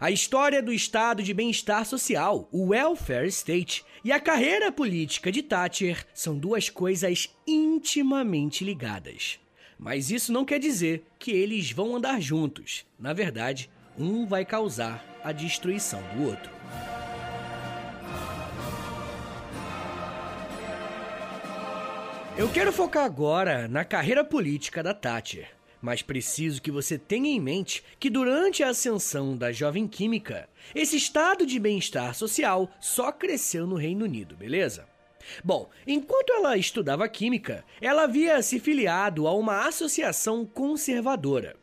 A 0.00 0.10
história 0.10 0.62
do 0.62 0.72
estado 0.72 1.22
de 1.22 1.34
bem-estar 1.34 1.84
social, 1.84 2.48
o 2.50 2.68
welfare 2.68 3.28
state, 3.28 3.84
e 4.04 4.10
a 4.10 4.18
carreira 4.18 4.72
política 4.72 5.30
de 5.30 5.42
Thatcher 5.42 6.04
são 6.12 6.36
duas 6.36 6.68
coisas 6.68 7.28
intimamente 7.46 8.64
ligadas. 8.64 9.38
Mas 9.78 10.10
isso 10.10 10.32
não 10.32 10.44
quer 10.44 10.58
dizer 10.58 11.04
que 11.18 11.30
eles 11.30 11.72
vão 11.72 11.96
andar 11.96 12.20
juntos. 12.20 12.84
Na 12.98 13.12
verdade, 13.12 13.70
um 13.98 14.26
vai 14.26 14.44
causar 14.44 15.04
a 15.22 15.32
destruição 15.32 16.00
do 16.14 16.24
outro. 16.24 16.61
Eu 22.34 22.48
quero 22.50 22.72
focar 22.72 23.04
agora 23.04 23.68
na 23.68 23.84
carreira 23.84 24.24
política 24.24 24.82
da 24.82 24.94
Thatcher, 24.94 25.50
mas 25.82 26.00
preciso 26.00 26.62
que 26.62 26.70
você 26.70 26.96
tenha 26.96 27.28
em 27.28 27.38
mente 27.38 27.84
que 28.00 28.08
durante 28.08 28.62
a 28.62 28.70
ascensão 28.70 29.36
da 29.36 29.52
jovem 29.52 29.86
química, 29.86 30.48
esse 30.74 30.96
estado 30.96 31.44
de 31.44 31.58
bem-estar 31.58 32.14
social 32.14 32.70
só 32.80 33.12
cresceu 33.12 33.66
no 33.66 33.76
Reino 33.76 34.06
Unido, 34.06 34.34
beleza? 34.34 34.88
Bom, 35.44 35.68
enquanto 35.86 36.32
ela 36.32 36.56
estudava 36.56 37.06
química, 37.06 37.64
ela 37.82 38.04
havia 38.04 38.42
se 38.42 38.58
filiado 38.58 39.28
a 39.28 39.34
uma 39.34 39.68
associação 39.68 40.46
conservadora. 40.46 41.61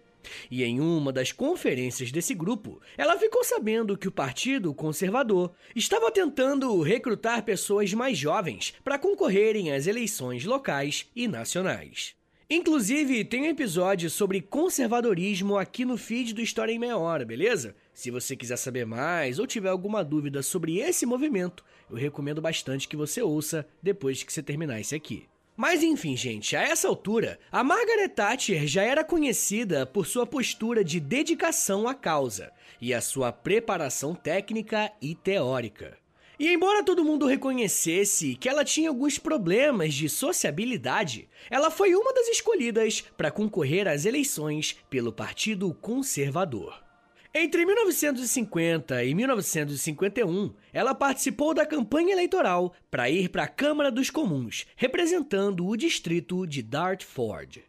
E 0.50 0.64
em 0.64 0.80
uma 0.80 1.12
das 1.12 1.32
conferências 1.32 2.12
desse 2.12 2.34
grupo, 2.34 2.82
ela 2.98 3.18
ficou 3.18 3.44
sabendo 3.44 3.98
que 3.98 4.08
o 4.08 4.12
Partido 4.12 4.74
Conservador 4.74 5.52
estava 5.76 6.12
tentando 6.12 6.82
recrutar 6.82 7.44
pessoas 7.44 7.94
mais 7.94 8.18
jovens 8.18 8.74
para 8.84 9.00
concorrerem 9.00 9.72
às 9.72 9.88
eleições 9.88 10.46
locais 10.46 11.08
e 11.16 11.28
nacionais. 11.28 12.16
Inclusive, 12.52 13.24
tem 13.26 13.44
um 13.44 13.46
episódio 13.46 14.10
sobre 14.10 14.42
conservadorismo 14.42 15.56
aqui 15.56 15.86
no 15.86 15.96
feed 15.98 16.34
do 16.34 16.42
História 16.42 16.72
em 16.72 16.80
Meia 16.80 16.98
Hora, 16.98 17.24
beleza? 17.24 17.76
Se 17.94 18.10
você 18.10 18.36
quiser 18.36 18.58
saber 18.58 18.88
mais 18.88 19.38
ou 19.38 19.46
tiver 19.46 19.70
alguma 19.70 20.04
dúvida 20.04 20.42
sobre 20.42 20.80
esse 20.80 21.06
movimento, 21.06 21.64
eu 21.92 21.96
recomendo 21.96 22.42
bastante 22.42 22.88
que 22.88 22.98
você 22.98 23.22
ouça 23.22 23.68
depois 23.84 24.24
que 24.24 24.34
você 24.34 24.42
terminar 24.42 24.80
esse 24.80 24.96
aqui. 24.96 25.28
Mas 25.60 25.84
enfim, 25.84 26.16
gente, 26.16 26.56
a 26.56 26.62
essa 26.62 26.88
altura, 26.88 27.38
a 27.52 27.62
Margaret 27.66 28.08
Thatcher 28.08 28.66
já 28.66 28.82
era 28.82 29.04
conhecida 29.04 29.86
por 29.86 30.08
sua 30.08 30.26
postura 30.26 30.86
de 30.86 31.02
dedicação 31.02 31.86
à 31.86 31.94
causa 31.94 32.50
e 32.80 32.94
a 32.94 33.02
sua 33.02 33.34
preparação 33.34 34.16
técnica 34.16 34.90
e 35.02 35.14
teórica. 35.14 35.98
E 36.40 36.48
embora 36.48 36.82
todo 36.82 37.04
mundo 37.04 37.28
reconhecesse 37.28 38.36
que 38.36 38.48
ela 38.48 38.64
tinha 38.64 38.88
alguns 38.88 39.20
problemas 39.20 39.94
de 39.94 40.08
sociabilidade, 40.08 41.28
ela 41.52 41.70
foi 41.70 41.94
uma 41.94 42.14
das 42.14 42.30
escolhidas 42.30 43.04
para 43.18 43.30
concorrer 43.30 43.86
às 43.86 44.06
eleições 44.06 44.78
pelo 44.90 45.12
Partido 45.12 45.74
Conservador. 45.74 46.89
Entre 47.32 47.64
1950 47.64 49.04
e 49.04 49.14
1951, 49.14 50.52
ela 50.74 50.96
participou 50.96 51.54
da 51.54 51.64
campanha 51.64 52.12
eleitoral 52.12 52.74
para 52.90 53.08
ir 53.08 53.30
para 53.30 53.44
a 53.44 53.48
Câmara 53.48 53.92
dos 53.92 54.10
Comuns, 54.10 54.66
representando 54.76 55.68
o 55.68 55.78
distrito 55.78 56.48
de 56.48 56.64
Dartford. 56.64 57.64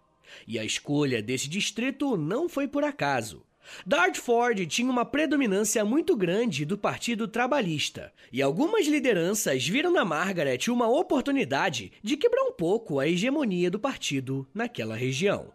E 0.49 0.59
a 0.59 0.64
escolha 0.64 1.23
desse 1.23 1.47
distrito 1.47 2.17
não 2.17 2.49
foi 2.49 2.67
por 2.67 2.85
acaso. 2.85 3.45
Dartford 3.85 4.67
tinha 4.67 4.90
uma 4.90 5.05
predominância 5.05 5.85
muito 5.85 6.17
grande 6.17 6.64
do 6.64 6.79
Partido 6.79 7.29
Trabalhista, 7.29 8.14
e 8.33 8.40
algumas 8.40 8.87
lideranças 8.87 9.69
viram 9.69 9.93
na 9.93 10.07
Margaret 10.07 10.71
uma 10.71 10.88
oportunidade 10.88 11.93
de 12.02 12.17
quebrar 12.17 12.45
um 12.45 12.52
pouco 12.52 12.99
a 12.99 13.07
hegemonia 13.07 13.71
do 13.71 13.79
partido 13.79 14.49
naquela 14.55 14.97
região. 14.97 15.52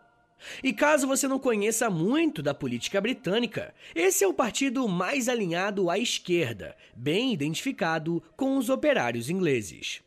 E 0.64 0.74
caso 0.74 1.08
você 1.08 1.28
não 1.28 1.40
conheça 1.40 1.90
muito 1.90 2.42
da 2.42 2.54
política 2.54 3.00
britânica, 3.02 3.74
esse 3.94 4.24
é 4.24 4.28
o 4.28 4.34
partido 4.34 4.88
mais 4.88 5.28
alinhado 5.30 5.90
à 5.90 5.98
esquerda, 5.98 6.76
bem 6.96 7.34
identificado 7.34 8.22
com 8.36 8.58
os 8.58 8.70
operários 8.70 9.30
ingleses. 9.30 10.02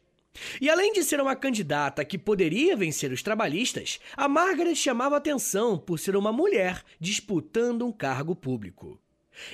E 0.60 0.70
além 0.70 0.92
de 0.92 1.02
ser 1.02 1.20
uma 1.20 1.34
candidata 1.34 2.04
que 2.04 2.18
poderia 2.18 2.76
vencer 2.76 3.12
os 3.12 3.22
trabalhistas, 3.22 3.98
a 4.16 4.28
Margaret 4.28 4.74
chamava 4.74 5.16
atenção 5.16 5.78
por 5.78 5.98
ser 5.98 6.16
uma 6.16 6.32
mulher 6.32 6.82
disputando 7.00 7.86
um 7.86 7.92
cargo 7.92 8.34
público. 8.34 9.00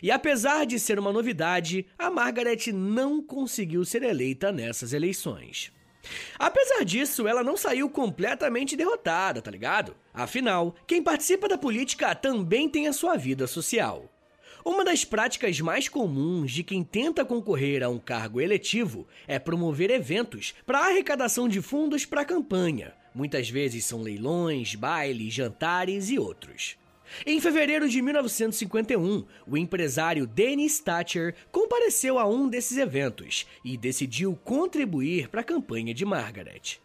E 0.02 0.10
apesar 0.10 0.64
de 0.64 0.78
ser 0.78 0.98
uma 0.98 1.12
novidade, 1.12 1.86
a 1.98 2.10
Margaret 2.10 2.72
não 2.72 3.22
conseguiu 3.22 3.84
ser 3.84 4.02
eleita 4.02 4.50
nessas 4.50 4.92
eleições. 4.92 5.72
Apesar 6.38 6.84
disso, 6.84 7.26
ela 7.26 7.42
não 7.42 7.56
saiu 7.56 7.88
completamente 7.88 8.76
derrotada, 8.76 9.40
tá 9.40 9.50
ligado? 9.50 9.94
Afinal, 10.12 10.74
quem 10.86 11.02
participa 11.02 11.48
da 11.48 11.58
política 11.58 12.14
também 12.14 12.68
tem 12.68 12.86
a 12.86 12.92
sua 12.92 13.16
vida 13.16 13.46
social. 13.46 14.10
Uma 14.64 14.82
das 14.82 15.04
práticas 15.04 15.60
mais 15.60 15.88
comuns 15.90 16.50
de 16.50 16.62
quem 16.62 16.82
tenta 16.82 17.22
concorrer 17.22 17.82
a 17.82 17.88
um 17.90 17.98
cargo 17.98 18.40
eletivo 18.40 19.06
é 19.28 19.38
promover 19.38 19.90
eventos 19.90 20.54
para 20.64 20.86
arrecadação 20.86 21.46
de 21.46 21.60
fundos 21.60 22.06
para 22.06 22.22
a 22.22 22.24
campanha. 22.24 22.94
Muitas 23.14 23.48
vezes 23.50 23.84
são 23.84 24.00
leilões, 24.00 24.74
bailes, 24.74 25.34
jantares 25.34 26.08
e 26.08 26.18
outros. 26.18 26.76
Em 27.26 27.40
fevereiro 27.40 27.88
de 27.88 28.02
1951, 28.02 29.24
o 29.46 29.56
empresário 29.56 30.26
Dennis 30.26 30.80
Thatcher 30.80 31.34
compareceu 31.50 32.18
a 32.18 32.26
um 32.26 32.48
desses 32.48 32.76
eventos 32.76 33.46
e 33.64 33.76
decidiu 33.76 34.38
contribuir 34.44 35.28
para 35.28 35.40
a 35.40 35.44
campanha 35.44 35.94
de 35.94 36.04
Margaret. 36.04 36.80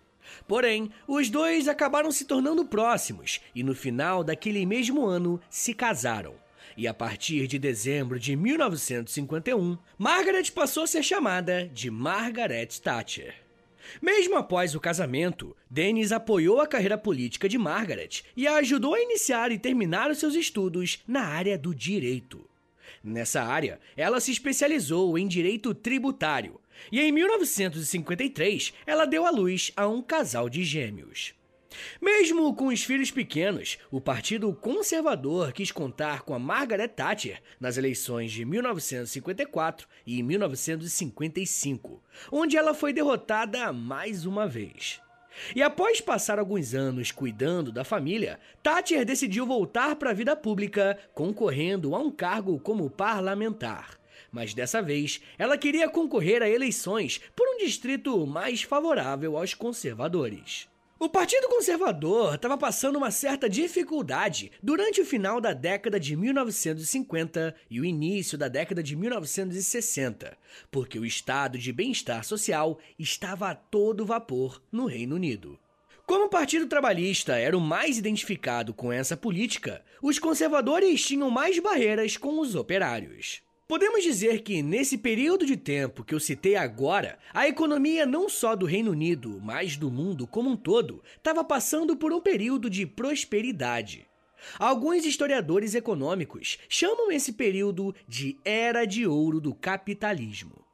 Porém, 0.47 0.91
os 1.07 1.29
dois 1.29 1.67
acabaram 1.67 2.11
se 2.11 2.25
tornando 2.25 2.65
próximos 2.65 3.41
e 3.53 3.63
no 3.63 3.73
final 3.73 4.23
daquele 4.23 4.65
mesmo 4.65 5.05
ano 5.05 5.39
se 5.49 5.73
casaram. 5.73 6.35
E 6.77 6.87
a 6.87 6.93
partir 6.93 7.47
de 7.47 7.59
dezembro 7.59 8.19
de 8.19 8.35
1951, 8.35 9.77
Margaret 9.97 10.51
passou 10.51 10.83
a 10.83 10.87
ser 10.87 11.03
chamada 11.03 11.67
de 11.73 11.89
Margaret 11.89 12.67
Thatcher. 12.81 13.48
Mesmo 14.01 14.35
após 14.35 14.75
o 14.75 14.79
casamento, 14.79 15.55
Dennis 15.69 16.11
apoiou 16.11 16.61
a 16.61 16.67
carreira 16.67 16.97
política 16.97 17.49
de 17.49 17.57
Margaret 17.57 18.23
e 18.35 18.47
a 18.47 18.55
ajudou 18.55 18.93
a 18.93 19.01
iniciar 19.01 19.51
e 19.51 19.59
terminar 19.59 20.11
os 20.11 20.19
seus 20.19 20.35
estudos 20.35 21.03
na 21.07 21.25
área 21.25 21.57
do 21.57 21.73
direito. 21.73 22.47
Nessa 23.03 23.41
área, 23.41 23.79
ela 23.95 24.19
se 24.19 24.31
especializou 24.31 25.17
em 25.17 25.27
direito 25.27 25.73
tributário 25.73 26.59
e 26.91 26.99
em 26.99 27.11
1953 27.11 28.73
ela 28.85 29.05
deu 29.05 29.25
à 29.25 29.29
luz 29.29 29.71
a 29.75 29.87
um 29.87 30.01
casal 30.01 30.49
de 30.49 30.63
gêmeos. 30.63 31.33
Mesmo 32.01 32.55
com 32.55 32.67
os 32.67 32.83
filhos 32.83 33.11
pequenos, 33.11 33.77
o 33.91 34.01
Partido 34.01 34.51
Conservador 34.53 35.53
quis 35.53 35.71
contar 35.71 36.21
com 36.23 36.33
a 36.33 36.39
Margaret 36.39 36.87
Thatcher 36.87 37.41
nas 37.59 37.77
eleições 37.77 38.31
de 38.31 38.43
1954 38.43 39.87
e 40.05 40.23
1955, 40.23 42.03
onde 42.31 42.57
ela 42.57 42.73
foi 42.73 42.91
derrotada 42.91 43.71
mais 43.71 44.25
uma 44.25 44.47
vez. 44.47 44.99
E 45.55 45.61
após 45.61 46.01
passar 46.01 46.39
alguns 46.39 46.73
anos 46.73 47.11
cuidando 47.11 47.71
da 47.71 47.83
família, 47.83 48.39
Thatcher 48.63 49.05
decidiu 49.05 49.45
voltar 49.45 49.95
para 49.95 50.09
a 50.09 50.13
vida 50.13 50.35
pública, 50.35 50.97
concorrendo 51.13 51.95
a 51.95 51.99
um 51.99 52.11
cargo 52.11 52.59
como 52.59 52.89
parlamentar. 52.89 53.97
Mas 54.31 54.53
dessa 54.53 54.81
vez, 54.81 55.21
ela 55.37 55.57
queria 55.57 55.89
concorrer 55.89 56.41
a 56.41 56.49
eleições 56.49 57.21
por 57.35 57.47
um 57.47 57.57
distrito 57.57 58.25
mais 58.27 58.61
favorável 58.61 59.37
aos 59.37 59.53
conservadores. 59.53 60.67
O 61.01 61.07
Partido 61.07 61.47
Conservador 61.47 62.35
estava 62.35 62.57
passando 62.57 62.97
uma 62.97 63.09
certa 63.09 63.49
dificuldade 63.49 64.51
durante 64.61 64.99
o 64.99 65.05
final 65.05 65.39
da 65.39 65.53
década 65.53 65.97
de 65.97 66.13
1950 66.13 67.55
e 67.69 67.79
o 67.79 67.85
início 67.85 68.37
da 68.37 68.49
década 68.49 68.83
de 68.83 68.97
1960, 68.97 70.37
porque 70.69 70.99
o 70.99 71.05
estado 71.05 71.57
de 71.57 71.71
bem-estar 71.71 72.25
social 72.25 72.77
estava 72.99 73.49
a 73.49 73.55
todo 73.55 74.05
vapor 74.05 74.61
no 74.69 74.87
Reino 74.87 75.15
Unido. 75.15 75.57
Como 76.05 76.25
o 76.25 76.29
Partido 76.29 76.67
Trabalhista 76.67 77.37
era 77.37 77.57
o 77.57 77.61
mais 77.61 77.97
identificado 77.97 78.73
com 78.73 78.91
essa 78.91 79.15
política, 79.15 79.81
os 80.01 80.19
conservadores 80.19 81.05
tinham 81.05 81.29
mais 81.29 81.57
barreiras 81.59 82.17
com 82.17 82.41
os 82.41 82.55
operários. 82.55 83.41
Podemos 83.69 84.01
dizer 84.01 84.41
que, 84.41 84.63
nesse 84.63 84.97
período 84.97 85.45
de 85.45 85.55
tempo 85.55 86.03
que 86.03 86.15
eu 86.15 86.19
citei 86.19 86.55
agora, 86.55 87.19
a 87.31 87.47
economia 87.47 88.03
não 88.03 88.27
só 88.27 88.55
do 88.55 88.65
Reino 88.65 88.89
Unido, 88.89 89.39
mas 89.43 89.77
do 89.77 89.91
mundo 89.91 90.25
como 90.25 90.49
um 90.49 90.57
todo, 90.57 91.03
estava 91.15 91.43
passando 91.43 91.95
por 91.95 92.11
um 92.11 92.19
período 92.19 92.67
de 92.67 92.87
prosperidade. 92.87 94.07
Alguns 94.57 95.05
historiadores 95.05 95.75
econômicos 95.75 96.57
chamam 96.67 97.11
esse 97.11 97.33
período 97.33 97.93
de 98.07 98.39
Era 98.43 98.85
de 98.85 99.05
Ouro 99.05 99.39
do 99.39 99.53
Capitalismo. 99.53 100.65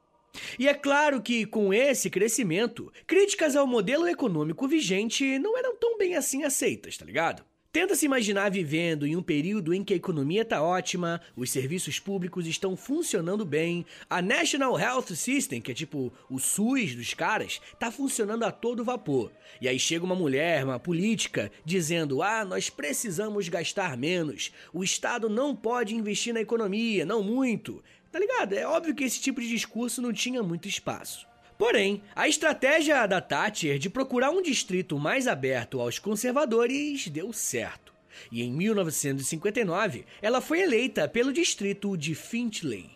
E 0.58 0.66
é 0.66 0.72
claro 0.72 1.20
que, 1.20 1.44
com 1.44 1.74
esse 1.74 2.08
crescimento, 2.08 2.90
críticas 3.06 3.56
ao 3.56 3.66
modelo 3.66 4.08
econômico 4.08 4.66
vigente 4.66 5.38
não 5.38 5.58
eram 5.58 5.76
tão 5.76 5.98
bem 5.98 6.16
assim 6.16 6.44
aceitas, 6.44 6.96
tá 6.96 7.04
ligado? 7.04 7.44
Tenta 7.76 7.94
se 7.94 8.06
imaginar 8.06 8.50
vivendo 8.50 9.06
em 9.06 9.16
um 9.16 9.22
período 9.22 9.74
em 9.74 9.84
que 9.84 9.92
a 9.92 9.96
economia 9.98 10.40
está 10.40 10.62
ótima, 10.62 11.20
os 11.36 11.50
serviços 11.50 11.98
públicos 11.98 12.46
estão 12.46 12.74
funcionando 12.74 13.44
bem, 13.44 13.84
a 14.08 14.22
National 14.22 14.80
Health 14.80 15.14
System, 15.14 15.60
que 15.60 15.72
é 15.72 15.74
tipo 15.74 16.10
o 16.30 16.38
SUS 16.38 16.94
dos 16.94 17.12
caras, 17.12 17.60
está 17.74 17.92
funcionando 17.92 18.44
a 18.44 18.50
todo 18.50 18.82
vapor. 18.82 19.30
E 19.60 19.68
aí 19.68 19.78
chega 19.78 20.06
uma 20.06 20.14
mulher, 20.14 20.64
uma 20.64 20.80
política, 20.80 21.52
dizendo: 21.66 22.22
ah, 22.22 22.46
nós 22.46 22.70
precisamos 22.70 23.46
gastar 23.50 23.94
menos, 23.94 24.50
o 24.72 24.82
Estado 24.82 25.28
não 25.28 25.54
pode 25.54 25.94
investir 25.94 26.32
na 26.32 26.40
economia, 26.40 27.04
não 27.04 27.22
muito. 27.22 27.84
Tá 28.10 28.18
ligado? 28.18 28.54
É 28.54 28.66
óbvio 28.66 28.94
que 28.94 29.04
esse 29.04 29.20
tipo 29.20 29.38
de 29.38 29.48
discurso 29.48 30.00
não 30.00 30.14
tinha 30.14 30.42
muito 30.42 30.66
espaço. 30.66 31.26
Porém, 31.58 32.02
a 32.14 32.28
estratégia 32.28 33.06
da 33.06 33.20
Thatcher 33.20 33.78
de 33.78 33.88
procurar 33.88 34.30
um 34.30 34.42
distrito 34.42 34.98
mais 34.98 35.26
aberto 35.26 35.80
aos 35.80 35.98
conservadores 35.98 37.08
deu 37.08 37.32
certo. 37.32 37.94
E 38.30 38.42
em 38.42 38.52
1959, 38.52 40.04
ela 40.20 40.40
foi 40.40 40.60
eleita 40.60 41.08
pelo 41.08 41.32
distrito 41.32 41.96
de 41.96 42.14
Finchley. 42.14 42.90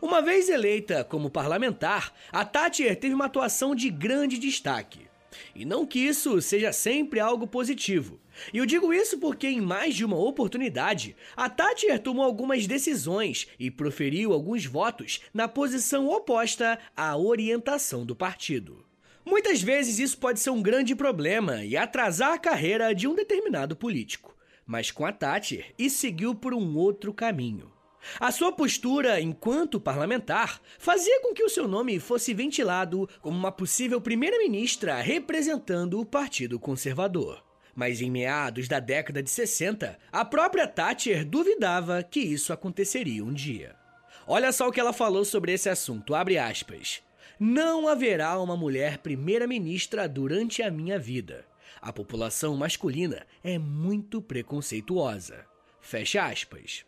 Uma 0.00 0.22
vez 0.22 0.48
eleita 0.48 1.04
como 1.04 1.30
parlamentar, 1.30 2.12
a 2.30 2.44
Thatcher 2.44 2.98
teve 2.98 3.14
uma 3.14 3.26
atuação 3.26 3.74
de 3.74 3.90
grande 3.90 4.38
destaque. 4.38 5.11
E 5.54 5.64
não 5.64 5.86
que 5.86 5.98
isso 5.98 6.40
seja 6.40 6.72
sempre 6.72 7.20
algo 7.20 7.46
positivo. 7.46 8.20
E 8.52 8.58
eu 8.58 8.66
digo 8.66 8.92
isso 8.92 9.18
porque, 9.18 9.46
em 9.46 9.60
mais 9.60 9.94
de 9.94 10.04
uma 10.04 10.16
oportunidade, 10.16 11.16
a 11.36 11.48
Thatcher 11.48 11.98
tomou 11.98 12.24
algumas 12.24 12.66
decisões 12.66 13.46
e 13.58 13.70
proferiu 13.70 14.32
alguns 14.32 14.64
votos 14.64 15.20
na 15.32 15.48
posição 15.48 16.08
oposta 16.08 16.78
à 16.96 17.16
orientação 17.16 18.04
do 18.04 18.16
partido. 18.16 18.84
Muitas 19.24 19.62
vezes 19.62 19.98
isso 19.98 20.18
pode 20.18 20.40
ser 20.40 20.50
um 20.50 20.62
grande 20.62 20.94
problema 20.94 21.64
e 21.64 21.76
atrasar 21.76 22.32
a 22.32 22.38
carreira 22.38 22.94
de 22.94 23.06
um 23.06 23.14
determinado 23.14 23.76
político. 23.76 24.36
Mas 24.66 24.90
com 24.90 25.04
a 25.04 25.12
Thatcher, 25.12 25.72
isso 25.78 25.98
seguiu 25.98 26.34
por 26.34 26.54
um 26.54 26.76
outro 26.76 27.12
caminho. 27.12 27.70
A 28.18 28.30
sua 28.30 28.52
postura 28.52 29.20
enquanto 29.20 29.80
parlamentar 29.80 30.60
fazia 30.78 31.20
com 31.20 31.32
que 31.32 31.44
o 31.44 31.48
seu 31.48 31.68
nome 31.68 31.98
fosse 31.98 32.34
ventilado 32.34 33.08
como 33.20 33.36
uma 33.36 33.52
possível 33.52 34.00
primeira-ministra 34.00 35.00
representando 35.00 36.00
o 36.00 36.06
Partido 36.06 36.58
Conservador. 36.58 37.42
Mas 37.74 38.02
em 38.02 38.10
meados 38.10 38.68
da 38.68 38.80
década 38.80 39.22
de 39.22 39.30
60, 39.30 39.98
a 40.10 40.24
própria 40.24 40.66
Thatcher 40.66 41.24
duvidava 41.24 42.02
que 42.02 42.20
isso 42.20 42.52
aconteceria 42.52 43.24
um 43.24 43.32
dia. 43.32 43.74
Olha 44.26 44.52
só 44.52 44.68
o 44.68 44.72
que 44.72 44.78
ela 44.78 44.92
falou 44.92 45.24
sobre 45.24 45.52
esse 45.52 45.68
assunto, 45.68 46.14
abre 46.14 46.38
aspas. 46.38 47.02
Não 47.40 47.88
haverá 47.88 48.38
uma 48.38 48.56
mulher 48.56 48.98
primeira-ministra 48.98 50.08
durante 50.08 50.62
a 50.62 50.70
minha 50.70 50.98
vida. 50.98 51.44
A 51.80 51.92
população 51.92 52.56
masculina 52.56 53.26
é 53.42 53.58
muito 53.58 54.22
preconceituosa. 54.22 55.44
Fecha 55.80 56.24
aspas. 56.24 56.84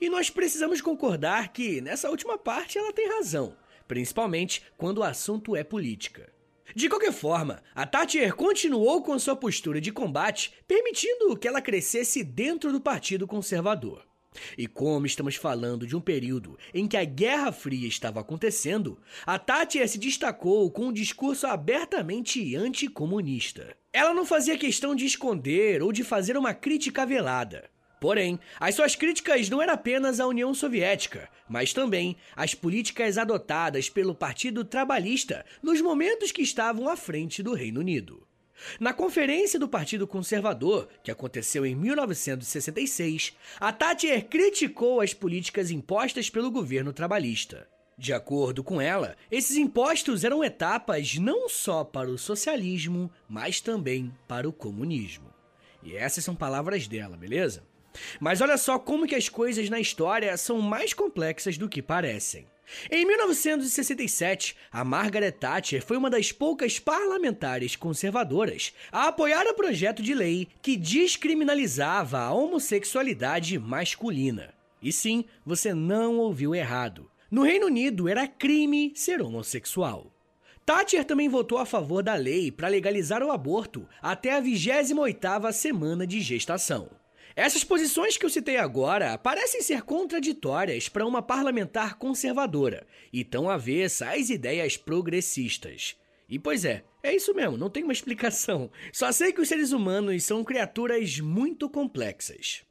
E 0.00 0.08
nós 0.08 0.30
precisamos 0.30 0.80
concordar 0.80 1.52
que, 1.52 1.80
nessa 1.80 2.10
última 2.10 2.38
parte, 2.38 2.78
ela 2.78 2.92
tem 2.92 3.08
razão, 3.08 3.56
principalmente 3.86 4.62
quando 4.76 4.98
o 4.98 5.04
assunto 5.04 5.56
é 5.56 5.64
política. 5.64 6.32
De 6.74 6.88
qualquer 6.88 7.12
forma, 7.12 7.62
a 7.74 7.86
Thatcher 7.86 8.34
continuou 8.34 9.02
com 9.02 9.18
sua 9.18 9.34
postura 9.34 9.80
de 9.80 9.90
combate, 9.90 10.52
permitindo 10.66 11.36
que 11.36 11.48
ela 11.48 11.62
crescesse 11.62 12.22
dentro 12.22 12.70
do 12.70 12.80
Partido 12.80 13.26
Conservador. 13.26 14.06
E 14.56 14.66
como 14.66 15.06
estamos 15.06 15.34
falando 15.34 15.86
de 15.86 15.96
um 15.96 16.00
período 16.00 16.58
em 16.72 16.86
que 16.86 16.96
a 16.96 17.04
Guerra 17.04 17.50
Fria 17.50 17.88
estava 17.88 18.20
acontecendo, 18.20 18.98
a 19.26 19.38
Thatcher 19.38 19.88
se 19.88 19.98
destacou 19.98 20.70
com 20.70 20.86
um 20.86 20.92
discurso 20.92 21.46
abertamente 21.46 22.54
anticomunista. 22.54 23.74
Ela 23.92 24.12
não 24.12 24.26
fazia 24.26 24.58
questão 24.58 24.94
de 24.94 25.06
esconder 25.06 25.82
ou 25.82 25.92
de 25.92 26.04
fazer 26.04 26.36
uma 26.36 26.52
crítica 26.52 27.06
velada. 27.06 27.70
Porém, 28.00 28.38
as 28.60 28.74
suas 28.74 28.94
críticas 28.94 29.48
não 29.48 29.60
eram 29.60 29.74
apenas 29.74 30.20
à 30.20 30.26
União 30.26 30.54
Soviética, 30.54 31.28
mas 31.48 31.72
também 31.72 32.16
às 32.36 32.54
políticas 32.54 33.18
adotadas 33.18 33.90
pelo 33.90 34.14
Partido 34.14 34.64
Trabalhista 34.64 35.44
nos 35.62 35.80
momentos 35.80 36.30
que 36.30 36.42
estavam 36.42 36.88
à 36.88 36.96
frente 36.96 37.42
do 37.42 37.54
Reino 37.54 37.80
Unido. 37.80 38.26
Na 38.80 38.92
conferência 38.92 39.58
do 39.58 39.68
Partido 39.68 40.06
Conservador, 40.06 40.88
que 41.02 41.10
aconteceu 41.10 41.64
em 41.64 41.74
1966, 41.74 43.36
a 43.60 43.72
Thatcher 43.72 44.26
criticou 44.26 45.00
as 45.00 45.14
políticas 45.14 45.70
impostas 45.70 46.28
pelo 46.28 46.50
governo 46.50 46.92
trabalhista. 46.92 47.68
De 47.96 48.12
acordo 48.12 48.62
com 48.62 48.80
ela, 48.80 49.16
esses 49.28 49.56
impostos 49.56 50.22
eram 50.22 50.44
etapas 50.44 51.16
não 51.16 51.48
só 51.48 51.82
para 51.82 52.08
o 52.08 52.18
socialismo, 52.18 53.10
mas 53.28 53.60
também 53.60 54.14
para 54.28 54.48
o 54.48 54.52
comunismo. 54.52 55.32
E 55.82 55.96
essas 55.96 56.24
são 56.24 56.34
palavras 56.34 56.86
dela, 56.86 57.16
beleza? 57.16 57.64
Mas 58.20 58.40
olha 58.40 58.56
só 58.56 58.78
como 58.78 59.06
que 59.06 59.14
as 59.14 59.28
coisas 59.28 59.68
na 59.68 59.80
história 59.80 60.36
são 60.36 60.60
mais 60.60 60.92
complexas 60.92 61.58
do 61.58 61.68
que 61.68 61.82
parecem. 61.82 62.46
Em 62.90 63.06
1967, 63.06 64.54
a 64.70 64.84
Margaret 64.84 65.32
Thatcher 65.32 65.82
foi 65.84 65.96
uma 65.96 66.10
das 66.10 66.32
poucas 66.32 66.78
parlamentares 66.78 67.76
conservadoras 67.76 68.74
a 68.92 69.08
apoiar 69.08 69.46
o 69.46 69.54
projeto 69.54 70.02
de 70.02 70.14
lei 70.14 70.48
que 70.60 70.76
descriminalizava 70.76 72.18
a 72.18 72.32
homossexualidade 72.32 73.58
masculina. 73.58 74.52
E 74.82 74.92
sim, 74.92 75.24
você 75.44 75.72
não 75.72 76.18
ouviu 76.18 76.54
errado. 76.54 77.10
No 77.30 77.42
Reino 77.42 77.66
Unido 77.66 78.08
era 78.08 78.28
crime 78.28 78.92
ser 78.94 79.20
homossexual. 79.20 80.12
Thatcher 80.64 81.04
também 81.04 81.28
votou 81.28 81.58
a 81.58 81.64
favor 81.64 82.02
da 82.02 82.14
lei 82.14 82.52
para 82.52 82.68
legalizar 82.68 83.22
o 83.22 83.30
aborto 83.30 83.88
até 84.02 84.36
a 84.36 84.42
28ª 84.42 85.50
semana 85.52 86.06
de 86.06 86.20
gestação. 86.20 86.90
Essas 87.38 87.62
posições 87.62 88.16
que 88.16 88.26
eu 88.26 88.30
citei 88.30 88.56
agora 88.56 89.16
parecem 89.16 89.62
ser 89.62 89.82
contraditórias 89.82 90.88
para 90.88 91.06
uma 91.06 91.22
parlamentar 91.22 91.96
conservadora 91.96 92.84
e 93.12 93.22
tão 93.22 93.48
avessa 93.48 94.10
às 94.10 94.28
ideias 94.28 94.76
progressistas. 94.76 95.96
E 96.28 96.36
pois 96.36 96.64
é, 96.64 96.82
é 97.00 97.14
isso 97.14 97.32
mesmo, 97.32 97.56
não 97.56 97.70
tem 97.70 97.84
uma 97.84 97.92
explicação. 97.92 98.68
Só 98.92 99.12
sei 99.12 99.32
que 99.32 99.40
os 99.40 99.46
seres 99.46 99.70
humanos 99.70 100.24
são 100.24 100.42
criaturas 100.42 101.20
muito 101.20 101.70
complexas. 101.70 102.64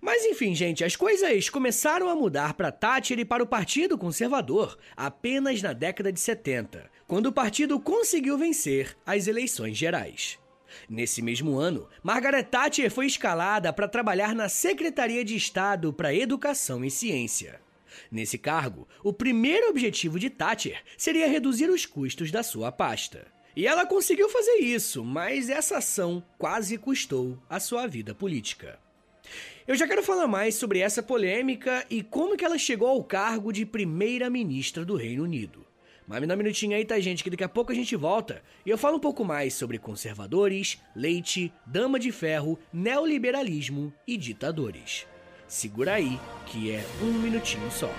Mas 0.00 0.24
enfim, 0.24 0.54
gente, 0.54 0.82
as 0.82 0.96
coisas 0.96 1.50
começaram 1.50 2.08
a 2.08 2.16
mudar 2.16 2.54
para 2.54 2.72
Thatcher 2.72 3.18
e 3.18 3.24
para 3.26 3.42
o 3.42 3.46
Partido 3.46 3.98
Conservador 3.98 4.78
apenas 4.96 5.60
na 5.60 5.74
década 5.74 6.10
de 6.10 6.20
70, 6.20 6.90
quando 7.06 7.26
o 7.26 7.32
partido 7.32 7.78
conseguiu 7.78 8.38
vencer 8.38 8.96
as 9.04 9.26
eleições 9.26 9.76
gerais. 9.76 10.38
Nesse 10.88 11.22
mesmo 11.22 11.58
ano, 11.58 11.88
Margaret 12.02 12.44
Thatcher 12.44 12.90
foi 12.90 13.06
escalada 13.06 13.72
para 13.72 13.88
trabalhar 13.88 14.34
na 14.34 14.48
Secretaria 14.48 15.24
de 15.24 15.36
Estado 15.36 15.92
para 15.92 16.14
Educação 16.14 16.84
e 16.84 16.90
Ciência. 16.90 17.60
Nesse 18.10 18.38
cargo, 18.38 18.86
o 19.02 19.12
primeiro 19.12 19.68
objetivo 19.68 20.18
de 20.18 20.30
Thatcher 20.30 20.82
seria 20.96 21.28
reduzir 21.28 21.70
os 21.70 21.86
custos 21.86 22.30
da 22.30 22.42
sua 22.42 22.70
pasta. 22.70 23.26
E 23.54 23.66
ela 23.66 23.86
conseguiu 23.86 24.28
fazer 24.28 24.56
isso, 24.56 25.02
mas 25.02 25.48
essa 25.48 25.78
ação 25.78 26.22
quase 26.36 26.76
custou 26.76 27.38
a 27.48 27.58
sua 27.58 27.86
vida 27.86 28.14
política. 28.14 28.78
Eu 29.66 29.74
já 29.74 29.88
quero 29.88 30.02
falar 30.02 30.28
mais 30.28 30.54
sobre 30.54 30.78
essa 30.78 31.02
polêmica 31.02 31.84
e 31.90 32.02
como 32.02 32.36
que 32.36 32.44
ela 32.44 32.58
chegou 32.58 32.88
ao 32.88 33.02
cargo 33.02 33.52
de 33.52 33.66
primeira-ministra 33.66 34.84
do 34.84 34.94
Reino 34.94 35.24
Unido. 35.24 35.65
Mas 36.06 36.20
me 36.20 36.26
dá 36.26 36.34
um 36.34 36.38
minutinho 36.38 36.76
aí, 36.76 36.84
tá, 36.84 36.98
gente? 37.00 37.24
Que 37.24 37.30
daqui 37.30 37.42
a 37.42 37.48
pouco 37.48 37.72
a 37.72 37.74
gente 37.74 37.96
volta 37.96 38.42
e 38.64 38.70
eu 38.70 38.78
falo 38.78 38.96
um 38.96 39.00
pouco 39.00 39.24
mais 39.24 39.54
sobre 39.54 39.78
conservadores, 39.78 40.78
leite, 40.94 41.52
dama 41.66 41.98
de 41.98 42.12
ferro, 42.12 42.58
neoliberalismo 42.72 43.92
e 44.06 44.16
ditadores. 44.16 45.06
Segura 45.48 45.94
aí, 45.94 46.18
que 46.46 46.70
é 46.70 46.84
um 47.02 47.12
minutinho 47.12 47.70
só. 47.70 47.92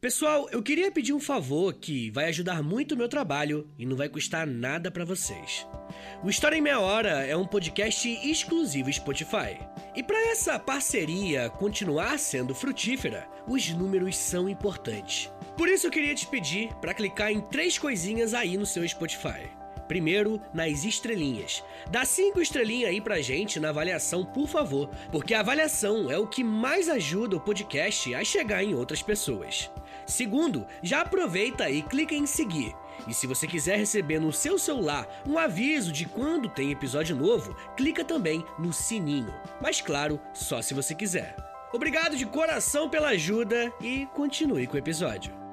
Pessoal, 0.00 0.48
eu 0.52 0.62
queria 0.62 0.92
pedir 0.92 1.12
um 1.12 1.18
favor 1.18 1.74
que 1.74 2.10
vai 2.10 2.26
ajudar 2.26 2.62
muito 2.62 2.92
o 2.92 2.96
meu 2.96 3.08
trabalho 3.08 3.68
e 3.76 3.84
não 3.84 3.96
vai 3.96 4.08
custar 4.08 4.46
nada 4.46 4.88
para 4.88 5.04
vocês. 5.04 5.66
O 6.22 6.30
História 6.30 6.56
em 6.56 6.60
Meia 6.60 6.78
Hora 6.78 7.26
é 7.26 7.36
um 7.36 7.46
podcast 7.46 8.08
exclusivo 8.08 8.92
Spotify. 8.92 9.58
E 9.96 10.02
para 10.02 10.30
essa 10.30 10.58
parceria 10.58 11.48
continuar 11.48 12.18
sendo 12.18 12.54
frutífera, 12.54 13.26
os 13.48 13.70
números 13.70 14.14
são 14.14 14.46
importantes. 14.46 15.32
Por 15.56 15.70
isso 15.70 15.86
eu 15.86 15.90
queria 15.90 16.14
te 16.14 16.26
pedir 16.26 16.68
para 16.82 16.92
clicar 16.92 17.32
em 17.32 17.40
três 17.40 17.78
coisinhas 17.78 18.34
aí 18.34 18.58
no 18.58 18.66
seu 18.66 18.86
Spotify. 18.86 19.48
Primeiro, 19.88 20.38
nas 20.52 20.84
estrelinhas. 20.84 21.64
Dá 21.90 22.04
cinco 22.04 22.42
estrelinhas 22.42 22.90
aí 22.90 23.00
pra 23.00 23.22
gente 23.22 23.58
na 23.58 23.70
avaliação, 23.70 24.22
por 24.22 24.46
favor, 24.46 24.90
porque 25.10 25.32
a 25.32 25.40
avaliação 25.40 26.10
é 26.10 26.18
o 26.18 26.26
que 26.26 26.44
mais 26.44 26.90
ajuda 26.90 27.36
o 27.36 27.40
podcast 27.40 28.14
a 28.14 28.22
chegar 28.22 28.62
em 28.62 28.74
outras 28.74 29.00
pessoas. 29.00 29.70
Segundo, 30.04 30.66
já 30.82 31.00
aproveita 31.00 31.70
e 31.70 31.80
clica 31.80 32.14
em 32.14 32.26
seguir. 32.26 32.74
E 33.06 33.14
se 33.14 33.26
você 33.26 33.46
quiser 33.46 33.78
receber 33.78 34.18
no 34.18 34.32
seu 34.32 34.58
celular 34.58 35.06
um 35.26 35.38
aviso 35.38 35.92
de 35.92 36.06
quando 36.06 36.48
tem 36.48 36.70
episódio 36.70 37.16
novo, 37.16 37.54
clica 37.76 38.04
também 38.04 38.44
no 38.58 38.72
sininho. 38.72 39.34
Mas 39.60 39.80
claro, 39.80 40.20
só 40.34 40.60
se 40.62 40.74
você 40.74 40.94
quiser. 40.94 41.36
Obrigado 41.72 42.16
de 42.16 42.24
coração 42.24 42.88
pela 42.88 43.08
ajuda 43.08 43.72
e 43.80 44.06
continue 44.14 44.66
com 44.66 44.74
o 44.74 44.78
episódio. 44.78 45.46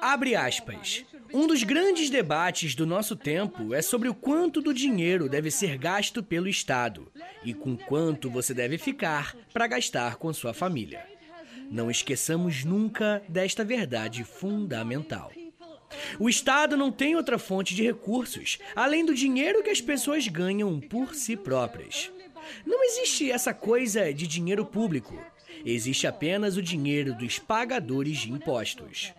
Abre 0.00 0.36
aspas. 0.36 1.04
Um 1.32 1.46
dos 1.46 1.62
grandes 1.62 2.10
debates 2.10 2.74
do 2.74 2.86
nosso 2.86 3.16
tempo 3.16 3.74
é 3.74 3.80
sobre 3.80 4.08
o 4.08 4.14
quanto 4.14 4.60
do 4.60 4.74
dinheiro 4.74 5.28
deve 5.28 5.50
ser 5.50 5.78
gasto 5.78 6.22
pelo 6.22 6.48
Estado 6.48 7.10
e 7.44 7.54
com 7.54 7.76
quanto 7.76 8.30
você 8.30 8.52
deve 8.52 8.78
ficar 8.78 9.34
para 9.52 9.66
gastar 9.66 10.16
com 10.16 10.32
sua 10.32 10.52
família. 10.52 11.04
Não 11.70 11.90
esqueçamos 11.90 12.64
nunca 12.64 13.22
desta 13.28 13.64
verdade 13.64 14.22
fundamental. 14.22 15.32
O 16.18 16.28
Estado 16.28 16.76
não 16.76 16.92
tem 16.92 17.16
outra 17.16 17.38
fonte 17.38 17.74
de 17.74 17.82
recursos 17.82 18.58
além 18.74 19.04
do 19.04 19.14
dinheiro 19.14 19.62
que 19.62 19.70
as 19.70 19.80
pessoas 19.80 20.28
ganham 20.28 20.78
por 20.80 21.14
si 21.14 21.36
próprias. 21.36 22.10
Não 22.64 22.84
existe 22.84 23.30
essa 23.30 23.52
coisa 23.52 24.12
de 24.12 24.26
dinheiro 24.26 24.64
público. 24.64 25.18
Existe 25.64 26.06
apenas 26.06 26.56
o 26.56 26.62
dinheiro 26.62 27.14
dos 27.14 27.38
pagadores 27.38 28.18
de 28.18 28.32
impostos. 28.32 29.12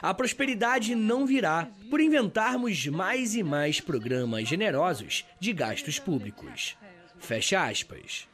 A 0.00 0.12
prosperidade 0.12 0.94
não 0.94 1.26
virá 1.26 1.68
por 1.88 2.00
inventarmos 2.00 2.86
mais 2.86 3.34
e 3.34 3.42
mais 3.42 3.80
programas 3.80 4.48
generosos 4.48 5.24
de 5.38 5.52
gastos 5.52 5.98
públicos. 5.98 6.76
Fecha 7.18 7.66
aspas. 7.66 8.28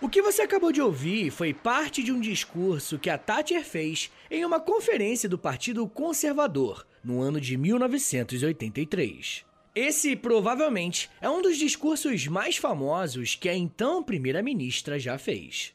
O 0.00 0.08
que 0.08 0.20
você 0.20 0.42
acabou 0.42 0.72
de 0.72 0.80
ouvir 0.80 1.30
foi 1.30 1.54
parte 1.54 2.02
de 2.02 2.10
um 2.10 2.20
discurso 2.20 2.98
que 2.98 3.08
a 3.08 3.16
Thatcher 3.16 3.64
fez 3.64 4.10
em 4.30 4.44
uma 4.44 4.58
conferência 4.58 5.28
do 5.28 5.38
Partido 5.38 5.86
Conservador 5.88 6.84
no 7.04 7.20
ano 7.20 7.40
de 7.40 7.56
1983. 7.56 9.44
Esse 9.74 10.14
provavelmente 10.14 11.08
é 11.18 11.30
um 11.30 11.40
dos 11.40 11.56
discursos 11.56 12.26
mais 12.26 12.58
famosos 12.58 13.34
que 13.34 13.48
a 13.48 13.54
então 13.54 14.02
primeira-ministra 14.02 14.98
já 14.98 15.16
fez. 15.16 15.72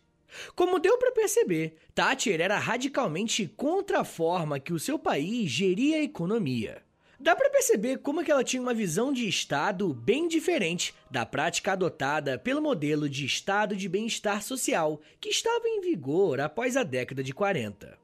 Como 0.55 0.77
deu 0.77 0.99
para 0.99 1.11
perceber, 1.11 1.77
Thatcher 1.95 2.39
era 2.39 2.59
radicalmente 2.59 3.51
contra 3.57 4.01
a 4.01 4.05
forma 4.05 4.59
que 4.59 4.71
o 4.71 4.77
seu 4.77 4.99
país 4.99 5.49
geria 5.49 5.97
a 5.97 6.03
economia. 6.03 6.83
Dá 7.19 7.35
para 7.35 7.49
perceber 7.49 7.97
como 7.97 8.23
que 8.23 8.31
ela 8.31 8.43
tinha 8.43 8.61
uma 8.61 8.73
visão 8.75 9.11
de 9.11 9.27
Estado 9.27 9.91
bem 9.91 10.27
diferente 10.27 10.93
da 11.09 11.25
prática 11.25 11.71
adotada 11.71 12.37
pelo 12.37 12.61
modelo 12.61 13.09
de 13.09 13.25
Estado 13.25 13.75
de 13.75 13.89
bem-estar 13.89 14.43
social 14.43 15.01
que 15.19 15.29
estava 15.29 15.67
em 15.67 15.81
vigor 15.81 16.39
após 16.39 16.77
a 16.77 16.83
década 16.83 17.23
de 17.23 17.33
40. 17.33 17.97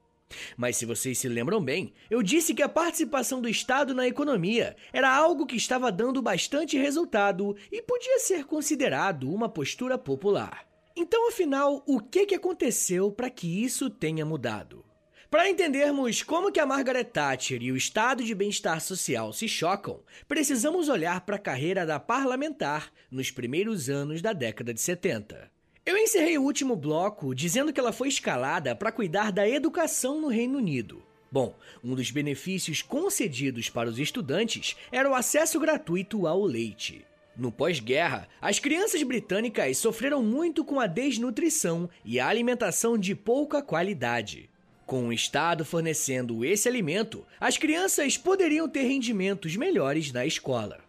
Mas 0.58 0.78
se 0.78 0.86
vocês 0.86 1.17
se 1.17 1.28
lembram 1.28 1.63
bem, 1.63 1.93
eu 2.10 2.22
disse 2.24 2.54
que 2.54 2.62
a 2.62 2.69
participação 2.69 3.41
do 3.41 3.50
Estado 3.50 3.93
na 3.93 4.08
economia 4.08 4.76
era 4.91 5.13
algo 5.13 5.46
que 5.46 5.56
estava 5.56 5.91
dando 5.91 6.22
bastante 6.22 6.78
resultado 6.78 7.56
e 7.72 7.82
podia 7.82 8.19
ser 8.19 8.46
considerado 8.46 9.32
uma 9.32 9.50
postura 9.50 9.98
popular. 9.98 10.67
Então, 10.96 11.28
afinal, 11.28 11.84
o 11.88 12.00
que, 12.00 12.26
que 12.28 12.36
aconteceu 12.36 13.12
para 13.12 13.30
que 13.30 13.63
isso 13.63 13.89
tenha 13.89 14.26
mudado? 14.26 14.86
Para 15.34 15.50
entendermos 15.50 16.22
como 16.22 16.52
que 16.52 16.60
a 16.60 16.65
Margaret 16.65 17.06
Thatcher 17.06 17.63
e 17.63 17.72
o 17.72 17.76
estado 17.76 18.24
de 18.24 18.36
bem-estar 18.36 18.80
social 18.80 19.34
se 19.34 19.48
chocam, 19.48 20.04
precisamos 20.28 20.89
olhar 20.89 21.22
para 21.22 21.38
a 21.38 21.39
carreira 21.39 21.88
da 21.88 22.00
parlamentar 22.00 22.91
nos 23.10 23.32
primeiros 23.32 23.89
anos 23.89 24.22
da 24.22 24.32
década 24.32 24.72
de 24.72 24.80
70. 24.80 25.52
Eu 25.86 25.98
encerrei 25.98 26.38
o 26.38 26.43
último 26.43 26.78
bloco 26.78 27.36
dizendo 27.36 27.74
que 27.74 27.80
ela 27.80 27.91
foi 27.91 28.08
escalada 28.08 28.74
para 28.74 28.91
cuidar 28.91 29.34
da 29.34 29.48
educação 29.48 30.22
no 30.22 30.30
Reino 30.30 30.58
Unido. 30.58 31.04
Bom, 31.30 31.58
um 31.84 31.93
dos 31.93 32.10
benefícios 32.10 32.82
concedidos 32.82 33.69
para 33.69 33.89
os 33.89 34.00
estudantes 34.00 34.78
era 34.91 35.10
o 35.10 35.13
acesso 35.13 35.60
gratuito 35.60 36.26
ao 36.26 36.41
leite. 36.41 37.06
No 37.36 37.52
pós-guerra, 37.52 38.30
as 38.39 38.60
crianças 38.60 39.04
britânicas 39.04 39.78
sofreram 39.78 40.24
muito 40.24 40.63
com 40.63 40.80
a 40.80 40.88
desnutrição 40.88 41.89
e 42.06 42.17
a 42.17 42.28
alimentação 42.28 42.98
de 42.98 43.13
pouca 43.13 43.62
qualidade. 43.62 44.50
Com 44.86 45.08
o 45.08 45.13
Estado 45.13 45.65
fornecendo 45.65 46.46
esse 46.46 46.69
alimento, 46.69 47.26
as 47.41 47.58
crianças 47.58 48.17
poderiam 48.17 48.69
ter 48.69 48.84
rendimentos 48.84 49.58
melhores 49.58 50.13
na 50.13 50.26
escola. 50.26 50.80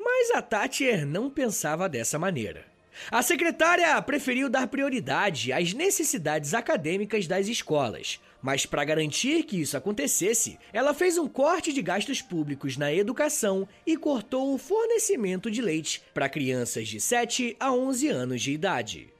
Mas 0.00 0.32
a 0.32 0.42
Thatcher 0.42 1.06
não 1.06 1.30
pensava 1.30 1.88
dessa 1.88 2.18
maneira. 2.18 2.71
A 3.10 3.22
secretária 3.22 4.00
preferiu 4.02 4.48
dar 4.48 4.66
prioridade 4.66 5.52
às 5.52 5.72
necessidades 5.72 6.54
acadêmicas 6.54 7.26
das 7.26 7.48
escolas, 7.48 8.20
mas 8.40 8.66
para 8.66 8.84
garantir 8.84 9.44
que 9.44 9.60
isso 9.60 9.76
acontecesse, 9.76 10.58
ela 10.72 10.92
fez 10.92 11.16
um 11.16 11.28
corte 11.28 11.72
de 11.72 11.80
gastos 11.80 12.20
públicos 12.20 12.76
na 12.76 12.92
educação 12.92 13.66
e 13.86 13.96
cortou 13.96 14.54
o 14.54 14.58
fornecimento 14.58 15.50
de 15.50 15.62
leite 15.62 16.02
para 16.12 16.28
crianças 16.28 16.88
de 16.88 17.00
7 17.00 17.56
a 17.58 17.72
11 17.72 18.08
anos 18.08 18.42
de 18.42 18.52
idade. 18.52 19.12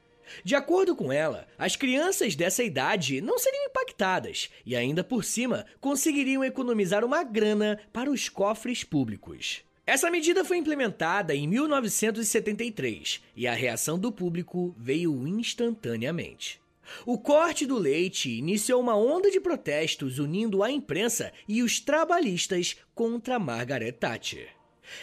De 0.43 0.55
acordo 0.55 0.95
com 0.95 1.11
ela, 1.11 1.47
as 1.57 1.75
crianças 1.75 2.35
dessa 2.35 2.63
idade 2.63 3.21
não 3.21 3.37
seriam 3.37 3.65
impactadas 3.65 4.49
e, 4.65 4.75
ainda 4.75 5.03
por 5.03 5.23
cima, 5.23 5.65
conseguiriam 5.79 6.43
economizar 6.43 7.05
uma 7.05 7.23
grana 7.23 7.79
para 7.91 8.09
os 8.09 8.29
cofres 8.29 8.83
públicos. 8.83 9.63
Essa 9.85 10.09
medida 10.09 10.45
foi 10.45 10.57
implementada 10.57 11.35
em 11.35 11.45
1973 11.45 13.21
e 13.35 13.45
a 13.45 13.53
reação 13.53 13.99
do 13.99 14.13
público 14.13 14.73
veio 14.77 15.27
instantaneamente. 15.27 16.61
O 17.05 17.17
corte 17.17 17.65
do 17.65 17.77
leite 17.77 18.29
iniciou 18.31 18.79
uma 18.79 18.95
onda 18.95 19.29
de 19.29 19.41
protestos 19.41 20.19
unindo 20.19 20.63
a 20.63 20.71
imprensa 20.71 21.33
e 21.45 21.61
os 21.61 21.81
trabalhistas 21.81 22.77
contra 22.95 23.37
Margaret 23.37 23.91
Thatcher. 23.91 24.47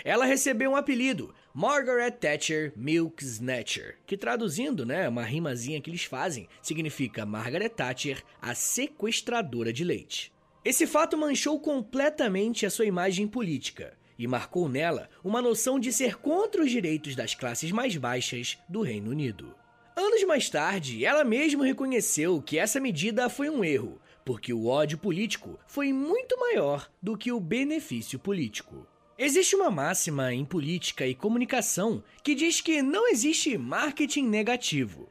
Ela 0.02 0.24
recebeu 0.24 0.70
um 0.70 0.76
apelido, 0.76 1.34
Margaret 1.52 2.12
Thatcher 2.12 2.72
Milk 2.74 3.22
Snatcher, 3.22 3.98
que 4.06 4.16
traduzindo, 4.16 4.86
né, 4.86 5.06
uma 5.10 5.24
rimazinha 5.24 5.80
que 5.80 5.90
eles 5.90 6.04
fazem, 6.04 6.48
significa 6.62 7.26
Margaret 7.26 7.68
Thatcher, 7.68 8.22
a 8.40 8.54
sequestradora 8.54 9.74
de 9.74 9.84
leite. 9.84 10.32
Esse 10.64 10.86
fato 10.86 11.18
manchou 11.18 11.60
completamente 11.60 12.64
a 12.64 12.70
sua 12.70 12.86
imagem 12.86 13.28
política 13.28 13.99
e 14.20 14.26
marcou 14.26 14.68
nela 14.68 15.08
uma 15.24 15.40
noção 15.40 15.80
de 15.80 15.90
ser 15.90 16.18
contra 16.18 16.62
os 16.62 16.70
direitos 16.70 17.16
das 17.16 17.34
classes 17.34 17.72
mais 17.72 17.96
baixas 17.96 18.58
do 18.68 18.82
Reino 18.82 19.10
Unido. 19.10 19.54
Anos 19.96 20.22
mais 20.24 20.50
tarde, 20.50 21.06
ela 21.06 21.24
mesma 21.24 21.64
reconheceu 21.64 22.42
que 22.42 22.58
essa 22.58 22.78
medida 22.78 23.30
foi 23.30 23.48
um 23.48 23.64
erro, 23.64 23.98
porque 24.22 24.52
o 24.52 24.66
ódio 24.66 24.98
político 24.98 25.58
foi 25.66 25.90
muito 25.90 26.38
maior 26.38 26.90
do 27.02 27.16
que 27.16 27.32
o 27.32 27.40
benefício 27.40 28.18
político. 28.18 28.86
Existe 29.18 29.56
uma 29.56 29.70
máxima 29.70 30.34
em 30.34 30.44
política 30.44 31.06
e 31.06 31.14
comunicação 31.14 32.04
que 32.22 32.34
diz 32.34 32.60
que 32.60 32.82
não 32.82 33.08
existe 33.08 33.56
marketing 33.56 34.24
negativo. 34.24 35.08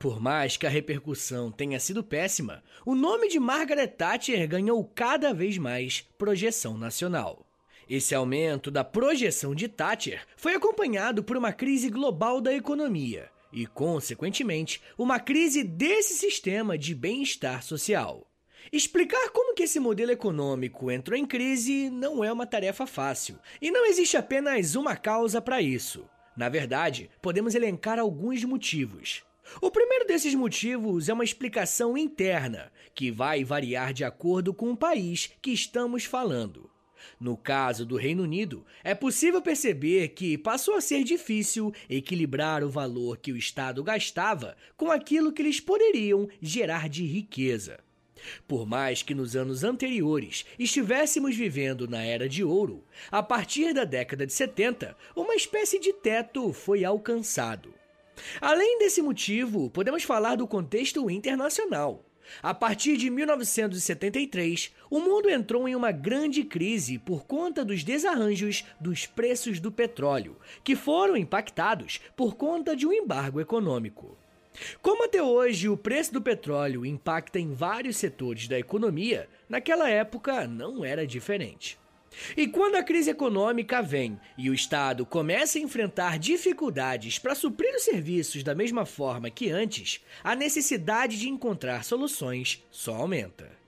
Por 0.00 0.20
mais 0.20 0.56
que 0.56 0.66
a 0.66 0.70
repercussão 0.70 1.52
tenha 1.52 1.78
sido 1.78 2.02
péssima, 2.02 2.62
o 2.84 2.96
nome 2.96 3.28
de 3.28 3.38
Margaret 3.38 3.86
Thatcher 3.86 4.48
ganhou 4.48 4.84
cada 4.84 5.32
vez 5.32 5.58
mais 5.58 6.00
projeção 6.18 6.76
nacional. 6.76 7.47
Esse 7.88 8.14
aumento 8.14 8.70
da 8.70 8.84
projeção 8.84 9.54
de 9.54 9.66
Thatcher 9.66 10.20
foi 10.36 10.54
acompanhado 10.54 11.24
por 11.24 11.38
uma 11.38 11.54
crise 11.54 11.88
global 11.88 12.38
da 12.38 12.52
economia, 12.52 13.30
e, 13.50 13.66
consequentemente, 13.66 14.82
uma 14.98 15.18
crise 15.18 15.64
desse 15.64 16.12
sistema 16.12 16.76
de 16.76 16.94
bem-estar 16.94 17.62
social. 17.62 18.30
Explicar 18.70 19.30
como 19.30 19.54
que 19.54 19.62
esse 19.62 19.80
modelo 19.80 20.10
econômico 20.10 20.90
entrou 20.90 21.18
em 21.18 21.24
crise 21.24 21.88
não 21.88 22.22
é 22.22 22.30
uma 22.30 22.46
tarefa 22.46 22.86
fácil, 22.86 23.38
e 23.58 23.70
não 23.70 23.86
existe 23.86 24.18
apenas 24.18 24.74
uma 24.74 24.94
causa 24.94 25.40
para 25.40 25.62
isso. 25.62 26.04
Na 26.36 26.50
verdade, 26.50 27.08
podemos 27.22 27.54
elencar 27.54 27.98
alguns 27.98 28.44
motivos. 28.44 29.24
O 29.62 29.70
primeiro 29.70 30.06
desses 30.06 30.34
motivos 30.34 31.08
é 31.08 31.14
uma 31.14 31.24
explicação 31.24 31.96
interna, 31.96 32.70
que 32.94 33.10
vai 33.10 33.44
variar 33.44 33.94
de 33.94 34.04
acordo 34.04 34.52
com 34.52 34.72
o 34.72 34.76
país 34.76 35.30
que 35.40 35.50
estamos 35.50 36.04
falando. 36.04 36.70
No 37.20 37.36
caso 37.36 37.84
do 37.84 37.96
Reino 37.96 38.22
Unido, 38.22 38.64
é 38.82 38.94
possível 38.94 39.40
perceber 39.40 40.08
que 40.08 40.38
passou 40.38 40.74
a 40.74 40.80
ser 40.80 41.04
difícil 41.04 41.72
equilibrar 41.88 42.62
o 42.64 42.70
valor 42.70 43.18
que 43.18 43.32
o 43.32 43.36
Estado 43.36 43.82
gastava 43.82 44.56
com 44.76 44.90
aquilo 44.90 45.32
que 45.32 45.42
eles 45.42 45.60
poderiam 45.60 46.28
gerar 46.40 46.88
de 46.88 47.04
riqueza. 47.04 47.78
Por 48.46 48.66
mais 48.66 49.02
que 49.02 49.14
nos 49.14 49.36
anos 49.36 49.64
anteriores 49.64 50.44
estivéssemos 50.58 51.36
vivendo 51.36 51.86
na 51.86 52.02
Era 52.02 52.28
de 52.28 52.42
Ouro, 52.42 52.84
a 53.10 53.22
partir 53.22 53.72
da 53.72 53.84
década 53.84 54.26
de 54.26 54.32
70, 54.32 54.96
uma 55.14 55.34
espécie 55.34 55.78
de 55.78 55.92
teto 55.92 56.52
foi 56.52 56.84
alcançado. 56.84 57.72
Além 58.40 58.78
desse 58.78 59.00
motivo, 59.00 59.70
podemos 59.70 60.02
falar 60.02 60.36
do 60.36 60.46
contexto 60.46 61.08
internacional. 61.08 62.04
A 62.42 62.54
partir 62.54 62.96
de 62.96 63.10
1973, 63.10 64.74
o 64.90 65.00
mundo 65.00 65.28
entrou 65.28 65.68
em 65.68 65.74
uma 65.74 65.90
grande 65.90 66.44
crise 66.44 66.98
por 66.98 67.26
conta 67.26 67.64
dos 67.64 67.82
desarranjos 67.84 68.64
dos 68.80 69.06
preços 69.06 69.60
do 69.60 69.72
petróleo, 69.72 70.36
que 70.62 70.76
foram 70.76 71.16
impactados 71.16 72.00
por 72.16 72.36
conta 72.36 72.76
de 72.76 72.86
um 72.86 72.92
embargo 72.92 73.40
econômico. 73.40 74.16
Como 74.82 75.04
até 75.04 75.22
hoje 75.22 75.68
o 75.68 75.76
preço 75.76 76.12
do 76.12 76.22
petróleo 76.22 76.84
impacta 76.84 77.38
em 77.38 77.52
vários 77.52 77.96
setores 77.96 78.48
da 78.48 78.58
economia, 78.58 79.28
naquela 79.48 79.88
época 79.88 80.46
não 80.46 80.84
era 80.84 81.06
diferente. 81.06 81.78
E 82.36 82.46
quando 82.46 82.76
a 82.76 82.82
crise 82.82 83.10
econômica 83.10 83.82
vem 83.82 84.18
e 84.36 84.50
o 84.50 84.54
Estado 84.54 85.04
começa 85.06 85.58
a 85.58 85.62
enfrentar 85.62 86.18
dificuldades 86.18 87.18
para 87.18 87.34
suprir 87.34 87.74
os 87.74 87.82
serviços 87.82 88.42
da 88.42 88.54
mesma 88.54 88.84
forma 88.84 89.30
que 89.30 89.50
antes, 89.50 90.00
a 90.22 90.34
necessidade 90.34 91.18
de 91.18 91.28
encontrar 91.28 91.84
soluções 91.84 92.64
só 92.70 92.94
aumenta. 92.94 93.58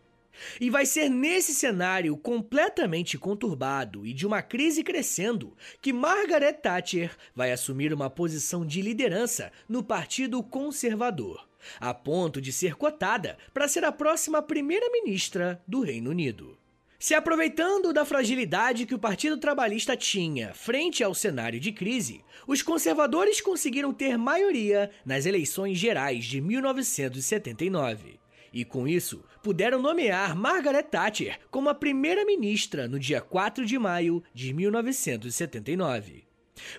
E 0.60 0.70
vai 0.70 0.86
ser 0.86 1.08
nesse 1.08 1.54
cenário 1.54 2.16
completamente 2.16 3.18
conturbado 3.18 4.06
e 4.06 4.12
de 4.12 4.26
uma 4.26 4.42
crise 4.42 4.82
crescendo 4.82 5.56
que 5.80 5.92
Margaret 5.92 6.54
Thatcher 6.54 7.16
vai 7.34 7.52
assumir 7.52 7.92
uma 7.92 8.08
posição 8.08 8.64
de 8.64 8.80
liderança 8.80 9.52
no 9.68 9.82
Partido 9.82 10.42
Conservador, 10.42 11.46
a 11.78 11.92
ponto 11.92 12.40
de 12.40 12.52
ser 12.52 12.74
cotada 12.74 13.36
para 13.52 13.68
ser 13.68 13.84
a 13.84 13.92
próxima 13.92 14.40
primeira-ministra 14.40 15.62
do 15.66 15.80
Reino 15.80 16.10
Unido. 16.10 16.59
Se 17.02 17.14
aproveitando 17.14 17.94
da 17.94 18.04
fragilidade 18.04 18.84
que 18.84 18.94
o 18.94 18.98
Partido 18.98 19.38
Trabalhista 19.38 19.96
tinha 19.96 20.52
frente 20.52 21.02
ao 21.02 21.14
cenário 21.14 21.58
de 21.58 21.72
crise, 21.72 22.22
os 22.46 22.60
conservadores 22.60 23.40
conseguiram 23.40 23.90
ter 23.90 24.18
maioria 24.18 24.90
nas 25.02 25.24
eleições 25.24 25.78
gerais 25.78 26.26
de 26.26 26.42
1979. 26.42 28.20
E 28.52 28.66
com 28.66 28.86
isso, 28.86 29.24
puderam 29.42 29.80
nomear 29.80 30.36
Margaret 30.36 30.82
Thatcher 30.82 31.38
como 31.50 31.70
a 31.70 31.74
primeira-ministra 31.74 32.86
no 32.86 32.98
dia 32.98 33.22
4 33.22 33.64
de 33.64 33.78
maio 33.78 34.22
de 34.34 34.52
1979. 34.52 36.24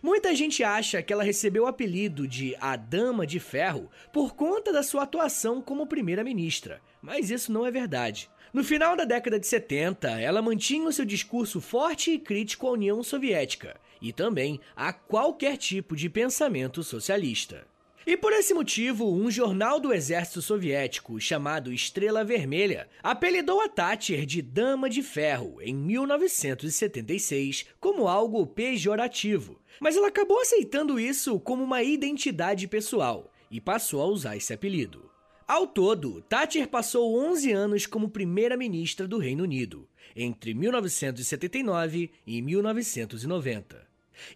Muita 0.04 0.36
gente 0.36 0.64
acha 0.64 1.02
que 1.02 1.12
ela 1.12 1.24
recebeu 1.24 1.64
o 1.64 1.68
apelido 1.68 2.28
de 2.28 2.56
a 2.62 2.76
Dama 2.76 3.26
de 3.26 3.40
Ferro 3.40 3.90
por 4.14 4.36
conta 4.36 4.72
da 4.72 4.84
sua 4.84 5.02
atuação 5.02 5.64
como 5.64 5.88
primeira-ministra, 5.88 6.80
mas 7.02 7.32
isso 7.32 7.52
não 7.52 7.66
é 7.66 7.72
verdade. 7.72 8.30
No 8.54 8.66
final 8.66 8.98
da 8.98 9.06
década 9.06 9.40
de 9.40 9.48
70, 9.48 10.20
ela 10.20 10.42
mantinha 10.42 10.86
o 10.86 10.92
seu 10.92 11.06
discurso 11.06 11.62
forte 11.62 12.12
e 12.12 12.20
crítico 12.20 12.68
à 12.68 12.72
União 12.72 13.02
Soviética 13.02 13.80
e 14.02 14.12
também 14.12 14.60
a 14.76 14.92
qualquer 14.92 15.56
tipo 15.56 15.96
de 15.96 16.10
pensamento 16.10 16.84
socialista. 16.84 17.66
E 18.06 18.18
por 18.18 18.34
esse 18.34 18.54
motivo, 18.54 19.10
um 19.10 19.32
jornal 19.32 19.80
do 19.80 19.94
exército 19.94 20.42
soviético 20.42 21.18
chamado 21.18 21.72
Estrela 21.72 22.26
Vermelha 22.26 22.90
apelidou 23.02 23.62
a 23.62 23.70
Thatcher 23.70 24.26
de 24.26 24.42
Dama 24.42 24.90
de 24.90 25.02
Ferro 25.02 25.62
em 25.62 25.74
1976 25.74 27.68
como 27.80 28.10
algo 28.10 28.46
pejorativo. 28.46 29.62
Mas 29.80 29.96
ela 29.96 30.10
acabou 30.10 30.42
aceitando 30.42 31.00
isso 31.00 31.40
como 31.40 31.64
uma 31.64 31.84
identidade 31.84 32.68
pessoal 32.68 33.32
e 33.50 33.62
passou 33.62 34.02
a 34.02 34.08
usar 34.08 34.36
esse 34.36 34.52
apelido. 34.52 35.10
Ao 35.52 35.68
todo, 35.68 36.22
Thatcher 36.22 36.66
passou 36.70 37.14
11 37.14 37.52
anos 37.52 37.86
como 37.86 38.08
primeira-ministra 38.08 39.06
do 39.06 39.18
Reino 39.18 39.44
Unido, 39.44 39.86
entre 40.16 40.54
1979 40.54 42.10
e 42.26 42.42
1990. 42.42 43.86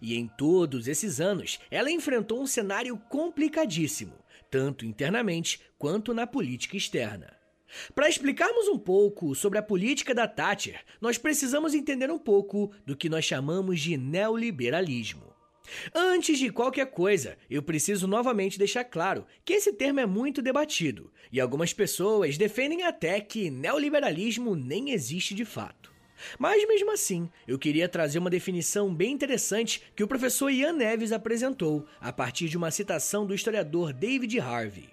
E 0.02 0.14
em 0.14 0.28
todos 0.28 0.86
esses 0.86 1.18
anos, 1.18 1.58
ela 1.70 1.90
enfrentou 1.90 2.42
um 2.42 2.46
cenário 2.46 2.98
complicadíssimo, 3.08 4.12
tanto 4.50 4.84
internamente 4.84 5.58
quanto 5.78 6.12
na 6.12 6.26
política 6.26 6.76
externa. 6.76 7.34
Para 7.94 8.10
explicarmos 8.10 8.68
um 8.68 8.78
pouco 8.78 9.34
sobre 9.34 9.58
a 9.58 9.62
política 9.62 10.14
da 10.14 10.28
Thatcher, 10.28 10.84
nós 11.00 11.16
precisamos 11.16 11.72
entender 11.72 12.10
um 12.10 12.18
pouco 12.18 12.70
do 12.84 12.94
que 12.94 13.08
nós 13.08 13.24
chamamos 13.24 13.80
de 13.80 13.96
neoliberalismo. 13.96 15.34
Antes 15.94 16.38
de 16.38 16.50
qualquer 16.50 16.86
coisa, 16.86 17.36
eu 17.50 17.62
preciso 17.62 18.06
novamente 18.06 18.58
deixar 18.58 18.84
claro 18.84 19.26
que 19.44 19.54
esse 19.54 19.72
termo 19.72 20.00
é 20.00 20.06
muito 20.06 20.42
debatido 20.42 21.12
e 21.32 21.40
algumas 21.40 21.72
pessoas 21.72 22.38
defendem 22.38 22.82
até 22.82 23.20
que 23.20 23.50
neoliberalismo 23.50 24.54
nem 24.54 24.90
existe 24.90 25.34
de 25.34 25.44
fato. 25.44 25.94
Mas 26.38 26.66
mesmo 26.66 26.92
assim, 26.92 27.28
eu 27.46 27.58
queria 27.58 27.88
trazer 27.88 28.18
uma 28.18 28.30
definição 28.30 28.94
bem 28.94 29.12
interessante 29.12 29.82
que 29.94 30.02
o 30.02 30.08
professor 30.08 30.50
Ian 30.50 30.72
Neves 30.72 31.12
apresentou 31.12 31.86
a 32.00 32.12
partir 32.12 32.48
de 32.48 32.56
uma 32.56 32.70
citação 32.70 33.26
do 33.26 33.34
historiador 33.34 33.92
David 33.92 34.38
Harvey. 34.40 34.88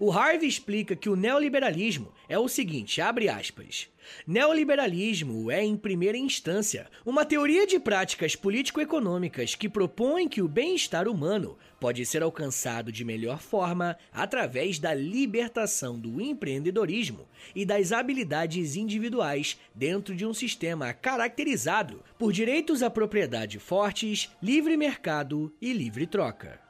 O 0.00 0.10
Harvey 0.10 0.48
explica 0.48 0.96
que 0.96 1.08
o 1.08 1.16
neoliberalismo 1.16 2.12
é 2.28 2.38
o 2.38 2.48
seguinte, 2.48 3.00
abre 3.00 3.28
aspas. 3.28 3.88
Neoliberalismo 4.26 5.50
é, 5.50 5.64
em 5.64 5.76
primeira 5.76 6.16
instância, 6.16 6.86
uma 7.04 7.24
teoria 7.24 7.66
de 7.66 7.78
práticas 7.78 8.36
político-econômicas 8.36 9.54
que 9.54 9.68
propõe 9.68 10.28
que 10.28 10.42
o 10.42 10.48
bem-estar 10.48 11.08
humano 11.08 11.56
pode 11.80 12.04
ser 12.04 12.22
alcançado 12.22 12.90
de 12.90 13.04
melhor 13.04 13.38
forma 13.40 13.96
através 14.12 14.78
da 14.78 14.92
libertação 14.92 15.98
do 15.98 16.20
empreendedorismo 16.20 17.26
e 17.54 17.64
das 17.64 17.92
habilidades 17.92 18.76
individuais 18.76 19.58
dentro 19.74 20.14
de 20.14 20.26
um 20.26 20.34
sistema 20.34 20.92
caracterizado 20.92 22.02
por 22.18 22.32
direitos 22.32 22.82
à 22.82 22.90
propriedade 22.90 23.58
fortes, 23.58 24.30
livre 24.42 24.76
mercado 24.76 25.52
e 25.60 25.72
livre 25.72 26.06
troca. 26.06 26.60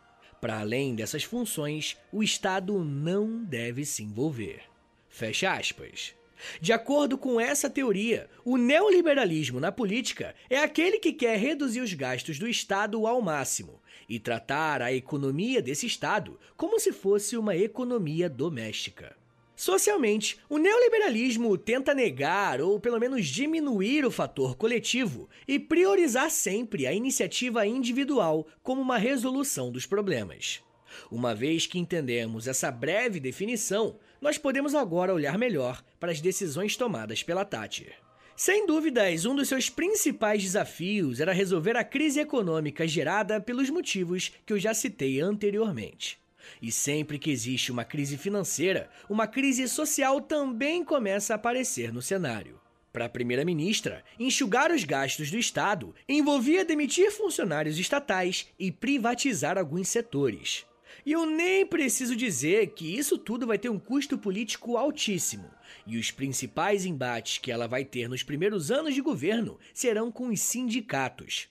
Para 0.41 0.61
além 0.61 0.95
dessas 0.95 1.25
funções, 1.25 1.97
o 2.13 2.23
Estado 2.23 2.85
não 2.85 3.43
deve 3.43 3.85
se 3.85 4.05
envolver. 4.05 4.63
Fecha 5.09 5.53
aspas. 5.53 6.18
De 6.61 6.73
acordo 6.73 7.19
com 7.19 7.41
essa 7.41 7.69
teoria, 7.69 8.29
o 8.45 8.57
neoliberalismo 8.57 9.61
na 9.61 9.73
política 9.73 10.35
é 10.49 10.59
aquele 10.59 10.99
que 10.99 11.13
quer 11.13 11.39
reduzir 11.39 11.81
os 11.81 11.93
gastos 11.93 12.39
do 12.39 12.49
Estado 12.49 13.07
ao 13.07 13.21
máximo 13.21 13.81
e 14.09 14.19
tratar 14.19 14.81
a 14.81 14.93
economia 14.93 15.61
desse 15.61 15.87
Estado 15.87 16.39
como 16.57 16.81
se 16.81 16.93
fosse 16.93 17.37
uma 17.37 17.57
economia 17.57 18.29
doméstica. 18.29 19.17
Socialmente, 19.59 20.39
o 20.49 20.57
neoliberalismo 20.57 21.59
tenta 21.59 21.93
negar 21.93 22.61
ou 22.61 22.79
pelo 22.79 23.01
menos 23.01 23.27
diminuir 23.27 24.05
o 24.05 24.11
fator 24.11 24.57
coletivo 24.57 25.29
e 25.49 25.59
priorizar 25.59 26.31
sempre 26.31 26.87
a 26.87 26.93
iniciativa 26.93 27.67
individual 27.67 28.47
como 28.63 28.81
uma 28.81 28.99
resolução 28.99 29.73
dos 29.73 29.85
problemas. 29.85 30.63
Uma 31.11 31.35
vez 31.35 31.67
que 31.67 31.79
entendemos 31.79 32.47
essa 32.47 32.71
breve 32.71 33.21
definição, 33.21 33.97
nós 34.21 34.39
podemos 34.39 34.75
agora 34.75 35.15
olhar 35.15 35.39
melhor 35.39 35.83
para 35.99 36.13
as 36.13 36.21
decisões 36.21 36.77
tomadas 36.77 37.23
pela 37.23 37.45
Thatcher. 37.45 37.95
Sem 38.37 38.67
dúvidas, 38.67 39.25
um 39.25 39.35
dos 39.35 39.49
seus 39.49 39.69
principais 39.69 40.43
desafios 40.43 41.19
era 41.19 41.33
resolver 41.33 41.77
a 41.77 41.83
crise 41.83 42.21
econômica 42.21 42.87
gerada 42.87 43.41
pelos 43.41 43.69
motivos 43.69 44.33
que 44.47 44.53
eu 44.53 44.59
já 44.59 44.73
citei 44.73 45.21
anteriormente. 45.21 46.19
E 46.63 46.71
sempre 46.71 47.19
que 47.19 47.31
existe 47.31 47.73
uma 47.73 47.85
crise 47.85 48.17
financeira, 48.17 48.89
uma 49.09 49.27
crise 49.27 49.69
social 49.69 50.21
também 50.21 50.85
começa 50.85 51.35
a 51.35 51.37
aparecer 51.37 51.93
no 51.93 52.01
cenário. 52.01 52.61
Para 52.93 53.05
a 53.05 53.09
primeira-ministra, 53.09 54.03
enxugar 54.19 54.71
os 54.71 54.85
gastos 54.85 55.31
do 55.31 55.39
Estado 55.39 55.95
envolvia 56.09 56.65
demitir 56.65 57.11
funcionários 57.11 57.79
estatais 57.79 58.49
e 58.59 58.73
privatizar 58.73 59.59
alguns 59.59 59.89
setores. 59.89 60.65
E 61.09 61.13
eu 61.13 61.25
nem 61.25 61.65
preciso 61.65 62.15
dizer 62.15 62.75
que 62.75 62.99
isso 62.99 63.17
tudo 63.17 63.47
vai 63.47 63.57
ter 63.57 63.71
um 63.71 63.79
custo 63.79 64.19
político 64.19 64.77
altíssimo. 64.77 65.51
E 65.87 65.97
os 65.97 66.11
principais 66.11 66.85
embates 66.85 67.39
que 67.39 67.51
ela 67.51 67.67
vai 67.67 67.83
ter 67.83 68.11
nos 68.11 68.23
primeiros 68.23 68.71
anos 68.71 68.95
de 68.95 69.01
governo 69.01 69.59
serão 69.73 70.13
com 70.13 70.29
os 70.29 70.39
sindicatos. 70.43 71.49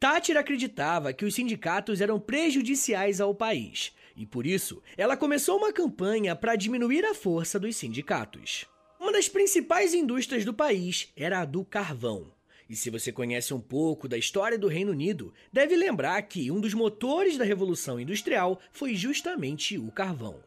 Thatcher 0.00 0.38
acreditava 0.38 1.12
que 1.12 1.26
os 1.26 1.34
sindicatos 1.34 2.00
eram 2.00 2.18
prejudiciais 2.18 3.20
ao 3.20 3.34
país 3.34 3.92
e 4.16 4.24
por 4.24 4.46
isso 4.46 4.82
ela 4.96 5.18
começou 5.18 5.58
uma 5.58 5.70
campanha 5.70 6.34
para 6.34 6.56
diminuir 6.56 7.04
a 7.04 7.12
força 7.12 7.60
dos 7.60 7.76
sindicatos. 7.76 8.64
Uma 8.98 9.12
das 9.12 9.28
principais 9.28 9.92
indústrias 9.92 10.46
do 10.46 10.54
país 10.54 11.12
era 11.14 11.40
a 11.40 11.44
do 11.44 11.62
carvão. 11.62 12.33
E 12.68 12.74
se 12.74 12.90
você 12.90 13.12
conhece 13.12 13.52
um 13.52 13.60
pouco 13.60 14.08
da 14.08 14.16
história 14.16 14.58
do 14.58 14.68
Reino 14.68 14.92
Unido, 14.92 15.32
deve 15.52 15.76
lembrar 15.76 16.20
que 16.22 16.50
um 16.50 16.60
dos 16.60 16.74
motores 16.74 17.36
da 17.36 17.44
Revolução 17.44 18.00
Industrial 18.00 18.58
foi 18.72 18.94
justamente 18.94 19.78
o 19.78 19.90
carvão. 19.90 20.42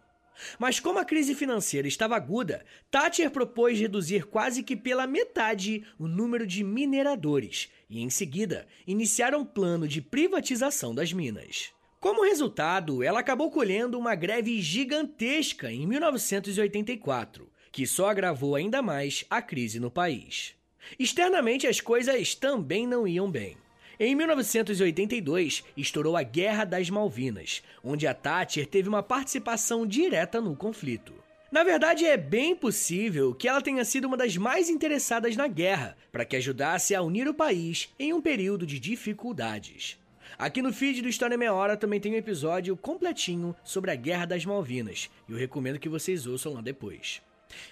Mas 0.60 0.80
como 0.80 1.00
a 1.00 1.06
crise 1.06 1.34
financeira 1.34 1.88
estava 1.88 2.16
aguda, 2.16 2.64
Thatcher 2.92 3.32
propôs 3.32 3.80
reduzir 3.80 4.26
quase 4.26 4.64
que 4.64 4.76
pela 4.76 5.08
metade 5.08 5.84
o 5.98 6.08
número 6.08 6.46
de 6.46 6.64
mineradores 6.64 7.70
e, 7.90 8.02
em 8.02 8.10
seguida, 8.10 8.68
iniciar 8.86 9.36
um 9.36 9.46
plano 9.46 9.88
de 9.88 10.02
privatização 10.02 10.94
das 10.94 11.12
minas. 11.12 11.72
Como 12.00 12.24
resultado, 12.24 13.02
ela 13.02 13.20
acabou 13.20 13.50
colhendo 13.50 13.98
uma 13.98 14.14
greve 14.14 14.62
gigantesca 14.62 15.72
em 15.72 15.88
1984, 15.88 17.50
que 17.72 17.88
só 17.88 18.10
agravou 18.10 18.56
ainda 18.56 18.82
mais 18.82 19.26
a 19.30 19.42
crise 19.42 19.80
no 19.80 19.90
país. 19.90 20.57
Externamente, 21.00 21.68
as 21.68 21.82
coisas 21.82 22.36
também 22.36 22.88
não 22.88 23.08
iam 23.08 23.30
bem. 23.30 23.58
Em 24.00 24.14
1982, 24.14 25.64
estourou 25.76 26.16
a 26.16 26.22
Guerra 26.22 26.66
das 26.66 26.90
Malvinas, 26.90 27.64
onde 27.84 28.06
a 28.06 28.14
Thatcher 28.14 28.68
teve 28.68 28.88
uma 28.88 29.02
participação 29.02 29.88
direta 29.88 30.40
no 30.40 30.56
conflito. 30.56 31.14
Na 31.52 31.64
verdade, 31.64 32.06
é 32.06 32.18
bem 32.18 32.56
possível 32.56 33.34
que 33.34 33.48
ela 33.48 33.62
tenha 33.62 33.84
sido 33.84 34.06
uma 34.06 34.18
das 34.18 34.38
mais 34.38 34.70
interessadas 34.70 35.36
na 35.36 35.48
guerra, 35.48 35.98
para 36.12 36.26
que 36.26 36.36
ajudasse 36.36 36.94
a 36.94 37.02
unir 37.02 37.28
o 37.28 37.34
país 37.34 37.90
em 37.98 38.14
um 38.14 38.22
período 38.22 38.68
de 38.68 38.80
dificuldades. 38.80 39.98
Aqui 40.38 40.62
no 40.62 40.72
feed 40.72 41.02
do 41.02 41.10
História 41.10 41.38
Meia 41.38 41.54
Hora 41.54 41.76
também 41.76 42.00
tem 42.00 42.12
um 42.12 42.18
episódio 42.18 42.78
completinho 42.78 43.56
sobre 43.64 43.90
a 43.90 43.96
Guerra 43.96 44.26
das 44.26 44.46
Malvinas, 44.46 45.10
e 45.28 45.32
eu 45.32 45.38
recomendo 45.38 45.80
que 45.80 45.90
vocês 45.90 46.28
ouçam 46.28 46.54
lá 46.54 46.62
depois. 46.62 47.22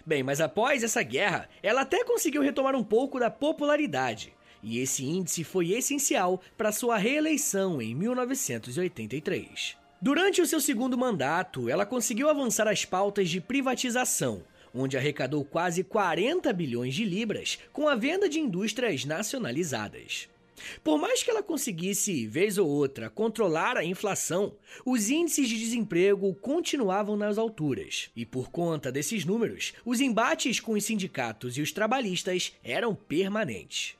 Bem, 0.05 0.23
mas 0.23 0.41
após 0.41 0.83
essa 0.83 1.03
guerra, 1.03 1.49
ela 1.61 1.81
até 1.81 2.03
conseguiu 2.03 2.41
retomar 2.41 2.75
um 2.75 2.83
pouco 2.83 3.19
da 3.19 3.29
popularidade, 3.29 4.33
e 4.61 4.79
esse 4.79 5.05
índice 5.05 5.43
foi 5.43 5.71
essencial 5.71 6.41
para 6.57 6.71
sua 6.71 6.97
reeleição 6.97 7.81
em 7.81 7.93
1983. 7.93 9.77
Durante 10.01 10.41
o 10.41 10.45
seu 10.45 10.59
segundo 10.59 10.97
mandato, 10.97 11.69
ela 11.69 11.85
conseguiu 11.85 12.29
avançar 12.29 12.67
as 12.67 12.83
pautas 12.83 13.29
de 13.29 13.39
privatização, 13.39 14.43
onde 14.73 14.97
arrecadou 14.97 15.45
quase 15.45 15.83
40 15.83 16.51
bilhões 16.51 16.93
de 16.93 17.05
libras 17.05 17.59
com 17.71 17.87
a 17.87 17.95
venda 17.95 18.27
de 18.27 18.39
indústrias 18.39 19.05
nacionalizadas. 19.05 20.27
Por 20.83 20.97
mais 20.97 21.21
que 21.21 21.29
ela 21.29 21.43
conseguisse, 21.43 22.27
vez 22.27 22.57
ou 22.57 22.67
outra, 22.67 23.09
controlar 23.09 23.77
a 23.77 23.83
inflação, 23.83 24.55
os 24.85 25.09
índices 25.09 25.49
de 25.49 25.57
desemprego 25.57 26.33
continuavam 26.35 27.17
nas 27.17 27.37
alturas. 27.37 28.09
E 28.15 28.25
por 28.25 28.49
conta 28.49 28.91
desses 28.91 29.25
números, 29.25 29.73
os 29.83 29.99
embates 29.99 30.59
com 30.59 30.73
os 30.73 30.85
sindicatos 30.85 31.57
e 31.57 31.61
os 31.61 31.71
trabalhistas 31.71 32.53
eram 32.63 32.95
permanentes. 32.95 33.95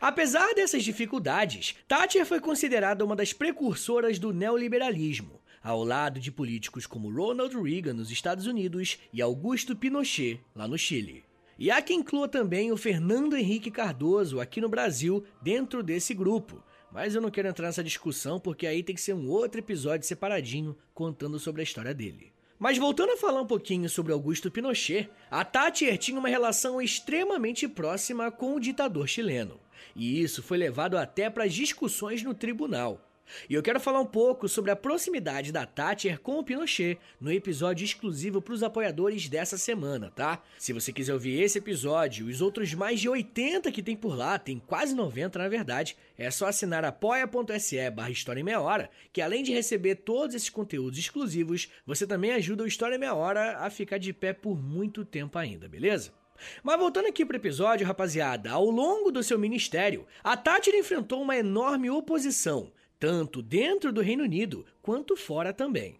Apesar 0.00 0.54
dessas 0.54 0.82
dificuldades, 0.82 1.76
Thatcher 1.86 2.26
foi 2.26 2.40
considerada 2.40 3.04
uma 3.04 3.14
das 3.14 3.32
precursoras 3.32 4.18
do 4.18 4.32
neoliberalismo, 4.32 5.40
ao 5.62 5.84
lado 5.84 6.18
de 6.18 6.32
políticos 6.32 6.86
como 6.86 7.10
Ronald 7.10 7.54
Reagan 7.60 7.94
nos 7.94 8.10
Estados 8.10 8.46
Unidos 8.46 8.98
e 9.12 9.22
Augusto 9.22 9.76
Pinochet 9.76 10.40
lá 10.54 10.66
no 10.66 10.78
Chile. 10.78 11.27
E 11.58 11.72
há 11.72 11.82
quem 11.82 11.98
inclua 11.98 12.28
também 12.28 12.70
o 12.70 12.76
Fernando 12.76 13.36
Henrique 13.36 13.68
Cardoso 13.68 14.40
aqui 14.40 14.60
no 14.60 14.68
Brasil 14.68 15.24
dentro 15.42 15.82
desse 15.82 16.14
grupo. 16.14 16.62
Mas 16.92 17.14
eu 17.14 17.20
não 17.20 17.30
quero 17.30 17.48
entrar 17.48 17.66
nessa 17.66 17.82
discussão 17.82 18.38
porque 18.38 18.64
aí 18.64 18.82
tem 18.82 18.94
que 18.94 19.00
ser 19.00 19.12
um 19.12 19.28
outro 19.28 19.58
episódio 19.58 20.06
separadinho 20.06 20.76
contando 20.94 21.38
sobre 21.38 21.60
a 21.60 21.64
história 21.64 21.92
dele. 21.92 22.32
Mas 22.60 22.78
voltando 22.78 23.12
a 23.12 23.16
falar 23.16 23.42
um 23.42 23.46
pouquinho 23.46 23.88
sobre 23.88 24.12
Augusto 24.12 24.50
Pinochet, 24.50 25.10
a 25.30 25.44
Thatcher 25.44 25.98
tinha 25.98 26.18
uma 26.18 26.28
relação 26.28 26.80
extremamente 26.80 27.66
próxima 27.66 28.30
com 28.30 28.54
o 28.54 28.60
ditador 28.60 29.08
chileno. 29.08 29.60
E 29.96 30.22
isso 30.22 30.42
foi 30.42 30.58
levado 30.58 30.96
até 30.96 31.28
para 31.28 31.48
discussões 31.48 32.22
no 32.22 32.34
tribunal. 32.34 33.07
E 33.48 33.54
eu 33.54 33.62
quero 33.62 33.80
falar 33.80 34.00
um 34.00 34.06
pouco 34.06 34.48
sobre 34.48 34.70
a 34.70 34.76
proximidade 34.76 35.52
da 35.52 35.66
Thatcher 35.66 36.20
com 36.20 36.38
o 36.38 36.44
Pinochet 36.44 36.98
no 37.20 37.32
episódio 37.32 37.84
exclusivo 37.84 38.40
para 38.40 38.54
os 38.54 38.62
apoiadores 38.62 39.28
dessa 39.28 39.58
semana, 39.58 40.10
tá? 40.14 40.42
Se 40.58 40.72
você 40.72 40.92
quiser 40.92 41.12
ouvir 41.12 41.40
esse 41.40 41.58
episódio 41.58 42.28
e 42.28 42.32
os 42.32 42.40
outros 42.40 42.72
mais 42.74 43.00
de 43.00 43.08
80 43.08 43.70
que 43.72 43.82
tem 43.82 43.96
por 43.96 44.16
lá, 44.16 44.38
tem 44.38 44.58
quase 44.58 44.94
90 44.94 45.38
na 45.38 45.48
verdade, 45.48 45.96
é 46.16 46.30
só 46.30 46.46
assinar 46.46 46.84
apoia.se 46.84 47.90
barra 47.90 48.10
História 48.10 48.40
em 48.40 48.44
Meia 48.44 48.60
Hora, 48.60 48.90
que 49.12 49.20
além 49.20 49.42
de 49.42 49.52
receber 49.52 49.96
todos 49.96 50.34
esses 50.34 50.50
conteúdos 50.50 50.98
exclusivos, 50.98 51.68
você 51.86 52.06
também 52.06 52.32
ajuda 52.32 52.64
o 52.64 52.66
História 52.66 52.96
em 52.96 52.98
Meia 52.98 53.14
Hora 53.14 53.58
a 53.58 53.70
ficar 53.70 53.98
de 53.98 54.12
pé 54.12 54.32
por 54.32 54.56
muito 54.56 55.04
tempo 55.04 55.38
ainda, 55.38 55.68
beleza? 55.68 56.12
Mas 56.62 56.78
voltando 56.78 57.08
aqui 57.08 57.24
para 57.24 57.34
o 57.34 57.40
episódio, 57.40 57.86
rapaziada, 57.86 58.50
ao 58.50 58.70
longo 58.70 59.10
do 59.10 59.22
seu 59.22 59.38
ministério, 59.38 60.06
a 60.22 60.36
Thatcher 60.36 60.74
enfrentou 60.74 61.22
uma 61.22 61.36
enorme 61.36 61.90
oposição, 61.90 62.70
tanto 62.98 63.42
dentro 63.42 63.92
do 63.92 64.00
Reino 64.00 64.24
Unido 64.24 64.64
quanto 64.82 65.16
fora 65.16 65.52
também. 65.52 65.98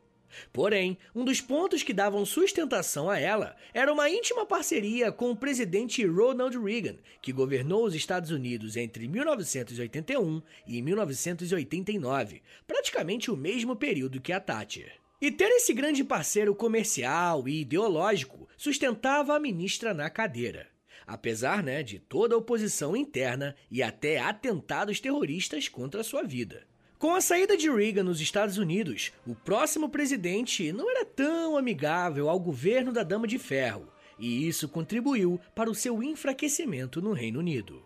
Porém, 0.52 0.98
um 1.14 1.24
dos 1.24 1.40
pontos 1.40 1.82
que 1.82 1.92
davam 1.92 2.24
sustentação 2.24 3.08
a 3.08 3.18
ela 3.18 3.56
era 3.72 3.92
uma 3.92 4.10
íntima 4.10 4.44
parceria 4.44 5.10
com 5.10 5.30
o 5.30 5.36
presidente 5.36 6.04
Ronald 6.04 6.56
Reagan, 6.58 6.96
que 7.22 7.32
governou 7.32 7.84
os 7.84 7.94
Estados 7.94 8.30
Unidos 8.30 8.76
entre 8.76 9.08
1981 9.08 10.42
e 10.66 10.82
1989, 10.82 12.42
praticamente 12.66 13.30
o 13.30 13.36
mesmo 13.36 13.74
período 13.74 14.20
que 14.20 14.32
a 14.32 14.40
Thatcher. 14.40 14.92
E 15.20 15.32
ter 15.32 15.48
esse 15.48 15.72
grande 15.72 16.04
parceiro 16.04 16.54
comercial 16.54 17.48
e 17.48 17.62
ideológico 17.62 18.48
sustentava 18.56 19.34
a 19.34 19.40
ministra 19.40 19.92
na 19.92 20.08
cadeira. 20.08 20.68
Apesar 21.04 21.62
né, 21.62 21.82
de 21.82 21.98
toda 21.98 22.34
a 22.34 22.38
oposição 22.38 22.94
interna 22.94 23.56
e 23.70 23.82
até 23.82 24.20
atentados 24.20 25.00
terroristas 25.00 25.66
contra 25.66 26.04
sua 26.04 26.22
vida. 26.22 26.66
Com 26.98 27.14
a 27.14 27.20
saída 27.20 27.56
de 27.56 27.70
Reagan 27.70 28.02
nos 28.02 28.20
Estados 28.20 28.58
Unidos, 28.58 29.12
o 29.24 29.32
próximo 29.32 29.88
presidente 29.88 30.72
não 30.72 30.90
era 30.90 31.04
tão 31.04 31.56
amigável 31.56 32.28
ao 32.28 32.40
governo 32.40 32.90
da 32.90 33.04
Dama 33.04 33.24
de 33.24 33.38
Ferro, 33.38 33.86
e 34.18 34.48
isso 34.48 34.68
contribuiu 34.68 35.40
para 35.54 35.70
o 35.70 35.76
seu 35.76 36.02
enfraquecimento 36.02 37.00
no 37.00 37.12
Reino 37.12 37.38
Unido. 37.38 37.84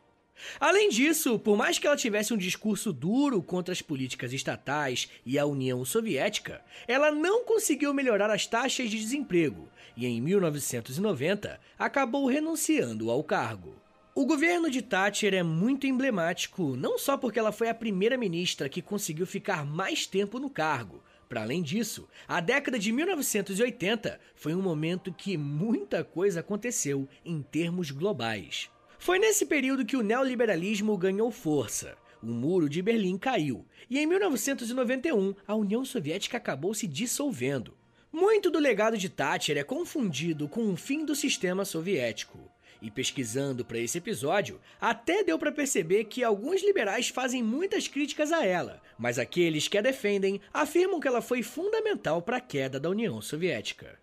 Além 0.59 0.89
disso, 0.89 1.39
por 1.39 1.59
mais 1.59 1.79
que 1.79 1.87
ela 1.87 1.95
tivesse 1.95 2.33
um 2.33 2.39
discurso 2.39 2.91
duro 2.91 3.43
contra 3.43 3.71
as 3.71 3.83
políticas 3.83 4.33
estatais 4.33 5.11
e 5.27 5.39
a 5.39 5.45
União 5.45 5.85
Soviética, 5.85 6.63
ela 6.89 7.13
não 7.13 7.45
conseguiu 7.45 7.93
melhorar 7.93 8.31
as 8.31 8.47
taxas 8.47 8.89
de 8.89 8.99
desemprego 8.99 9.69
e, 9.95 10.07
em 10.07 10.23
1990, 10.23 11.61
acabou 11.79 12.27
renunciando 12.27 13.11
ao 13.11 13.23
cargo. 13.23 13.82
O 14.15 14.27
governo 14.27 14.69
de 14.69 14.83
Thatcher 14.83 15.33
é 15.33 15.43
muito 15.43 15.87
emblemático, 15.87 16.77
não 16.77 16.99
só 16.99 17.17
porque 17.17 17.39
ela 17.39 17.51
foi 17.51 17.71
a 17.71 17.75
primeira 17.75 18.19
ministra 18.19 18.69
que 18.69 18.83
conseguiu 18.83 19.27
ficar 19.27 19.65
mais 19.65 20.07
tempo 20.07 20.39
no 20.39 20.51
cargo. 20.51 21.03
Para 21.31 21.41
além 21.41 21.63
disso, 21.63 22.07
a 22.29 22.39
década 22.39 22.79
de 22.79 22.93
1980 22.93 24.21
foi 24.35 24.55
um 24.55 24.61
momento 24.61 25.15
que 25.15 25.39
muita 25.39 26.05
coisa 26.05 26.41
aconteceu 26.41 27.09
em 27.25 27.41
termos 27.41 27.91
globais. 27.91 28.69
Foi 28.99 29.19
nesse 29.19 29.47
período 29.47 29.87
que 29.87 29.97
o 29.97 30.03
neoliberalismo 30.03 30.95
ganhou 30.99 31.31
força. 31.31 31.97
O 32.23 32.27
muro 32.27 32.69
de 32.69 32.83
Berlim 32.83 33.17
caiu 33.17 33.67
e 33.89 33.99
em 33.99 34.05
1991 34.05 35.35
a 35.47 35.55
União 35.55 35.87
Soviética 35.87 36.37
acabou 36.37 36.75
se 36.75 36.87
dissolvendo. 36.87 37.75
Muito 38.13 38.51
do 38.51 38.59
legado 38.59 38.99
de 38.99 39.09
Thatcher 39.09 39.57
é 39.57 39.65
confundido 39.65 40.47
com 40.51 40.71
o 40.71 40.77
fim 40.77 41.03
do 41.03 41.17
sistema 41.17 41.65
soviético. 41.65 42.52
E 42.83 42.91
pesquisando 42.91 43.65
para 43.65 43.79
esse 43.79 43.99
episódio, 43.99 44.61
até 44.81 45.23
deu 45.23 45.39
para 45.39 45.53
perceber 45.53 46.05
que 46.05 46.25
alguns 46.25 46.65
liberais 46.65 47.09
fazem 47.09 47.41
muitas 47.41 47.87
críticas 47.87 48.33
a 48.33 48.45
ela, 48.45 48.83
mas 48.99 49.21
aqueles 49.21 49.69
que 49.69 49.79
a 49.79 49.81
defendem 49.81 50.41
afirmam 50.53 50.99
que 50.99 51.07
ela 51.07 51.23
foi 51.23 51.45
fundamental 51.45 52.21
para 52.21 52.39
a 52.39 52.41
queda 52.41 52.81
da 52.81 52.91
União 52.91 53.23
Soviética. 53.23 53.97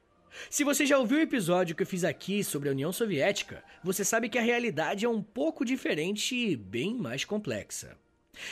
Se 0.49 0.63
você 0.63 0.85
já 0.85 0.97
ouviu 0.97 1.17
o 1.17 1.21
episódio 1.21 1.75
que 1.75 1.83
eu 1.83 1.87
fiz 1.87 2.05
aqui 2.05 2.41
sobre 2.41 2.69
a 2.69 2.71
União 2.71 2.93
Soviética, 2.93 3.61
você 3.83 4.05
sabe 4.05 4.29
que 4.29 4.37
a 4.37 4.41
realidade 4.41 5.03
é 5.03 5.09
um 5.09 5.21
pouco 5.21 5.65
diferente 5.65 6.33
e 6.33 6.55
bem 6.55 6.95
mais 6.95 7.25
complexa. 7.25 7.97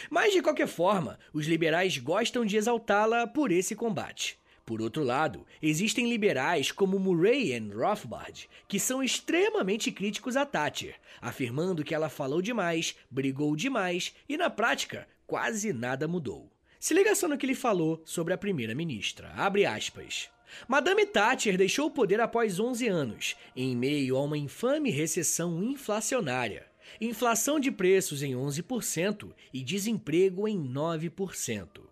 Mas 0.10 0.34
de 0.34 0.42
qualquer 0.42 0.68
forma, 0.68 1.18
os 1.32 1.48
liberais 1.48 1.98
gostam 1.98 2.44
de 2.44 2.58
exaltá-la 2.58 3.26
por 3.28 3.50
esse 3.50 3.74
combate. 3.76 4.38
Por 4.68 4.82
outro 4.82 5.02
lado, 5.02 5.48
existem 5.62 6.10
liberais 6.10 6.74
como 6.74 7.00
Murray 7.00 7.54
e 7.54 7.58
Rothbard, 7.74 8.50
que 8.68 8.78
são 8.78 9.02
extremamente 9.02 9.94
críticos 9.94 10.36
a 10.36 10.46
Thatcher, 10.46 10.96
afirmando 11.22 11.86
que 11.86 11.96
ela 11.96 12.10
falou 12.10 12.42
demais, 12.42 12.94
brigou 13.10 13.56
demais 13.56 14.14
e, 14.28 14.36
na 14.36 14.50
prática, 14.50 15.08
quase 15.26 15.72
nada 15.72 16.06
mudou. 16.06 16.52
Se 16.82 16.94
liga 16.94 17.16
só 17.16 17.30
no 17.30 17.38
que 17.38 17.46
ele 17.46 17.56
falou 17.56 18.02
sobre 18.04 18.34
a 18.34 18.38
primeira-ministra. 18.38 19.32
Abre 19.38 19.66
aspas. 19.66 20.30
Madame 20.68 21.06
Thatcher 21.06 21.58
deixou 21.58 21.88
o 21.88 21.92
poder 21.92 22.20
após 22.20 22.60
11 22.60 22.90
anos, 22.90 23.38
em 23.56 23.74
meio 23.74 24.18
a 24.18 24.22
uma 24.22 24.38
infame 24.38 24.90
recessão 24.90 25.64
inflacionária. 25.64 26.68
Inflação 27.00 27.58
de 27.58 27.72
preços 27.72 28.22
em 28.22 28.34
11% 28.34 29.32
e 29.54 29.64
desemprego 29.64 30.46
em 30.46 30.62
9%. 30.62 31.88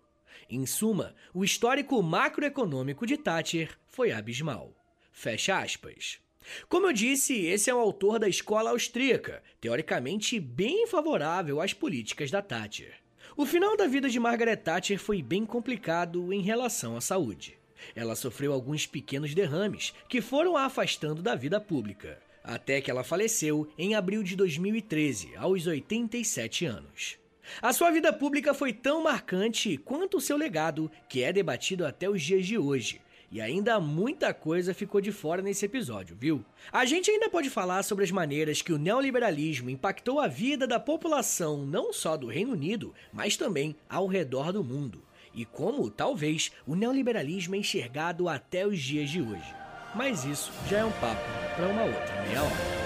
Em 0.48 0.64
suma, 0.64 1.14
o 1.34 1.44
histórico 1.44 2.00
macroeconômico 2.02 3.04
de 3.04 3.16
Thatcher 3.16 3.76
foi 3.88 4.12
abismal. 4.12 4.72
Fecha 5.10 5.58
aspas. 5.58 6.20
Como 6.68 6.86
eu 6.86 6.92
disse, 6.92 7.46
esse 7.46 7.68
é 7.68 7.74
o 7.74 7.78
autor 7.78 8.18
da 8.18 8.28
escola 8.28 8.70
austríaca, 8.70 9.42
teoricamente 9.60 10.38
bem 10.38 10.86
favorável 10.86 11.60
às 11.60 11.72
políticas 11.72 12.30
da 12.30 12.40
Thatcher. 12.40 12.94
O 13.36 13.44
final 13.44 13.76
da 13.76 13.86
vida 13.86 14.08
de 14.08 14.20
Margaret 14.20 14.56
Thatcher 14.56 14.98
foi 14.98 15.20
bem 15.20 15.44
complicado 15.44 16.32
em 16.32 16.40
relação 16.40 16.96
à 16.96 17.00
saúde. 17.00 17.58
Ela 17.94 18.14
sofreu 18.14 18.52
alguns 18.52 18.86
pequenos 18.86 19.34
derrames 19.34 19.92
que 20.08 20.20
foram 20.20 20.56
a 20.56 20.64
afastando 20.64 21.22
da 21.22 21.34
vida 21.34 21.60
pública, 21.60 22.18
até 22.42 22.80
que 22.80 22.90
ela 22.90 23.02
faleceu 23.02 23.68
em 23.76 23.94
abril 23.94 24.22
de 24.22 24.36
2013, 24.36 25.36
aos 25.36 25.66
87 25.66 26.64
anos. 26.64 27.18
A 27.60 27.72
sua 27.72 27.90
vida 27.90 28.12
pública 28.12 28.52
foi 28.54 28.72
tão 28.72 29.02
marcante 29.02 29.76
quanto 29.76 30.16
o 30.16 30.20
seu 30.20 30.36
legado, 30.36 30.90
que 31.08 31.22
é 31.22 31.32
debatido 31.32 31.86
até 31.86 32.08
os 32.08 32.22
dias 32.22 32.46
de 32.46 32.58
hoje. 32.58 33.00
E 33.30 33.40
ainda 33.40 33.80
muita 33.80 34.32
coisa 34.32 34.72
ficou 34.72 35.00
de 35.00 35.10
fora 35.10 35.42
nesse 35.42 35.64
episódio, 35.64 36.16
viu? 36.18 36.44
A 36.72 36.84
gente 36.84 37.10
ainda 37.10 37.28
pode 37.28 37.50
falar 37.50 37.82
sobre 37.82 38.04
as 38.04 38.10
maneiras 38.10 38.62
que 38.62 38.72
o 38.72 38.78
neoliberalismo 38.78 39.68
impactou 39.68 40.20
a 40.20 40.28
vida 40.28 40.66
da 40.66 40.78
população 40.78 41.66
não 41.66 41.92
só 41.92 42.16
do 42.16 42.28
Reino 42.28 42.52
Unido, 42.52 42.94
mas 43.12 43.36
também 43.36 43.74
ao 43.88 44.06
redor 44.06 44.52
do 44.52 44.62
mundo. 44.62 45.02
E 45.34 45.44
como, 45.44 45.90
talvez, 45.90 46.52
o 46.66 46.74
neoliberalismo 46.74 47.54
é 47.56 47.58
enxergado 47.58 48.28
até 48.28 48.66
os 48.66 48.78
dias 48.78 49.10
de 49.10 49.20
hoje. 49.20 49.54
Mas 49.94 50.24
isso 50.24 50.52
já 50.68 50.78
é 50.78 50.84
um 50.84 50.92
papo 50.92 51.22
para 51.56 51.66
uma 51.66 51.84
outra 51.84 52.22
meia 52.22 52.42
hora. 52.42 52.85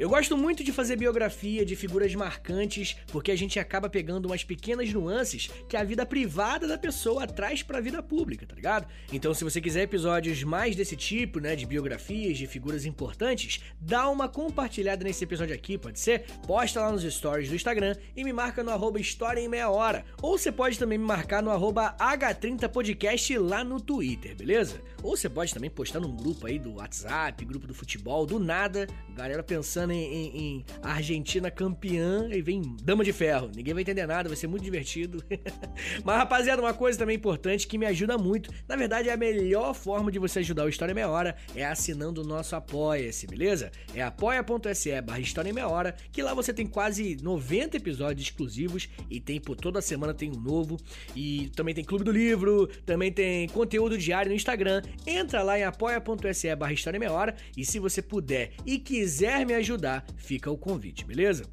Eu 0.00 0.08
gosto 0.08 0.34
muito 0.34 0.64
de 0.64 0.72
fazer 0.72 0.96
biografia 0.96 1.62
de 1.62 1.76
figuras 1.76 2.14
marcantes, 2.14 2.96
porque 3.08 3.30
a 3.30 3.36
gente 3.36 3.58
acaba 3.58 3.86
pegando 3.86 4.24
umas 4.24 4.42
pequenas 4.42 4.90
nuances 4.94 5.50
que 5.68 5.76
a 5.76 5.84
vida 5.84 6.06
privada 6.06 6.66
da 6.66 6.78
pessoa 6.78 7.26
traz 7.26 7.62
para 7.62 7.76
a 7.76 7.80
vida 7.82 8.02
pública, 8.02 8.46
tá 8.46 8.54
ligado? 8.54 8.86
Então, 9.12 9.34
se 9.34 9.44
você 9.44 9.60
quiser 9.60 9.82
episódios 9.82 10.42
mais 10.42 10.74
desse 10.74 10.96
tipo, 10.96 11.38
né, 11.38 11.54
de 11.54 11.66
biografias 11.66 12.38
de 12.38 12.46
figuras 12.46 12.86
importantes, 12.86 13.60
dá 13.78 14.08
uma 14.08 14.26
compartilhada 14.26 15.04
nesse 15.04 15.22
episódio 15.22 15.54
aqui, 15.54 15.76
pode 15.76 16.00
ser? 16.00 16.24
Posta 16.46 16.80
lá 16.80 16.90
nos 16.90 17.02
stories 17.02 17.50
do 17.50 17.54
Instagram 17.54 17.94
e 18.16 18.24
me 18.24 18.32
marca 18.32 18.64
no 18.64 18.70
arroba 18.70 18.98
História 18.98 19.42
em 19.42 19.48
Meia 19.48 19.68
Hora. 19.68 20.06
Ou 20.22 20.38
você 20.38 20.50
pode 20.50 20.78
também 20.78 20.96
me 20.96 21.04
marcar 21.04 21.42
no 21.42 21.50
arroba 21.50 21.94
H30podcast 21.98 23.38
lá 23.38 23.62
no 23.62 23.78
Twitter, 23.78 24.34
beleza? 24.34 24.80
Ou 25.02 25.14
você 25.14 25.28
pode 25.28 25.52
também 25.52 25.68
postar 25.68 26.00
num 26.00 26.16
grupo 26.16 26.46
aí 26.46 26.58
do 26.58 26.76
WhatsApp, 26.76 27.44
grupo 27.44 27.66
do 27.66 27.74
futebol, 27.74 28.24
do 28.24 28.38
nada, 28.38 28.88
galera 29.14 29.42
pensando 29.42 29.89
em, 29.90 30.14
em, 30.14 30.36
em, 30.36 30.64
Argentina 30.82 31.50
campeã 31.50 32.28
e 32.32 32.40
vem 32.40 32.62
dama 32.82 33.04
de 33.04 33.12
ferro. 33.12 33.50
Ninguém 33.54 33.74
vai 33.74 33.82
entender 33.82 34.06
nada, 34.06 34.28
vai 34.28 34.36
ser 34.36 34.46
muito 34.46 34.62
divertido. 34.62 35.22
Mas, 36.04 36.16
rapaziada, 36.16 36.62
uma 36.62 36.74
coisa 36.74 36.98
também 36.98 37.16
importante 37.16 37.66
que 37.66 37.78
me 37.78 37.86
ajuda 37.86 38.16
muito. 38.18 38.50
Na 38.68 38.76
verdade, 38.76 39.08
é 39.08 39.12
a 39.12 39.16
melhor 39.16 39.74
forma 39.74 40.10
de 40.10 40.18
você 40.18 40.40
ajudar 40.40 40.64
o 40.64 40.68
História 40.68 40.94
Meia 40.94 41.08
Hora 41.08 41.36
é 41.54 41.64
assinando 41.64 42.22
o 42.22 42.24
nosso 42.24 42.54
Apoia-se, 42.56 43.26
beleza? 43.26 43.70
É 43.94 44.02
apoia.se 44.02 45.00
barra 45.02 45.20
História 45.20 45.52
Meia 45.52 45.68
Hora, 45.68 45.94
que 46.12 46.22
lá 46.22 46.34
você 46.34 46.52
tem 46.52 46.66
quase 46.66 47.16
90 47.22 47.76
episódios 47.76 48.26
exclusivos 48.26 48.88
e 49.08 49.20
tem 49.20 49.40
por 49.40 49.56
toda 49.56 49.80
semana 49.80 50.14
tem 50.14 50.30
um 50.30 50.40
novo. 50.40 50.76
E 51.14 51.50
também 51.54 51.74
tem 51.74 51.84
Clube 51.84 52.04
do 52.04 52.12
Livro, 52.12 52.66
também 52.84 53.12
tem 53.12 53.48
conteúdo 53.48 53.98
diário 53.98 54.30
no 54.30 54.36
Instagram. 54.36 54.82
Entra 55.06 55.42
lá 55.42 55.58
em 55.58 55.64
apoia.se 55.64 56.54
barra 56.56 56.72
História 56.72 56.98
Meia 56.98 57.12
Hora 57.12 57.34
e 57.56 57.64
se 57.64 57.78
você 57.78 58.00
puder 58.02 58.52
e 58.64 58.78
quiser 58.78 59.44
me 59.46 59.54
ajudar, 59.54 59.79
ajudar, 59.80 60.04
fica 60.16 60.50
o 60.50 60.58
convite, 60.58 61.04
beleza? 61.04 61.44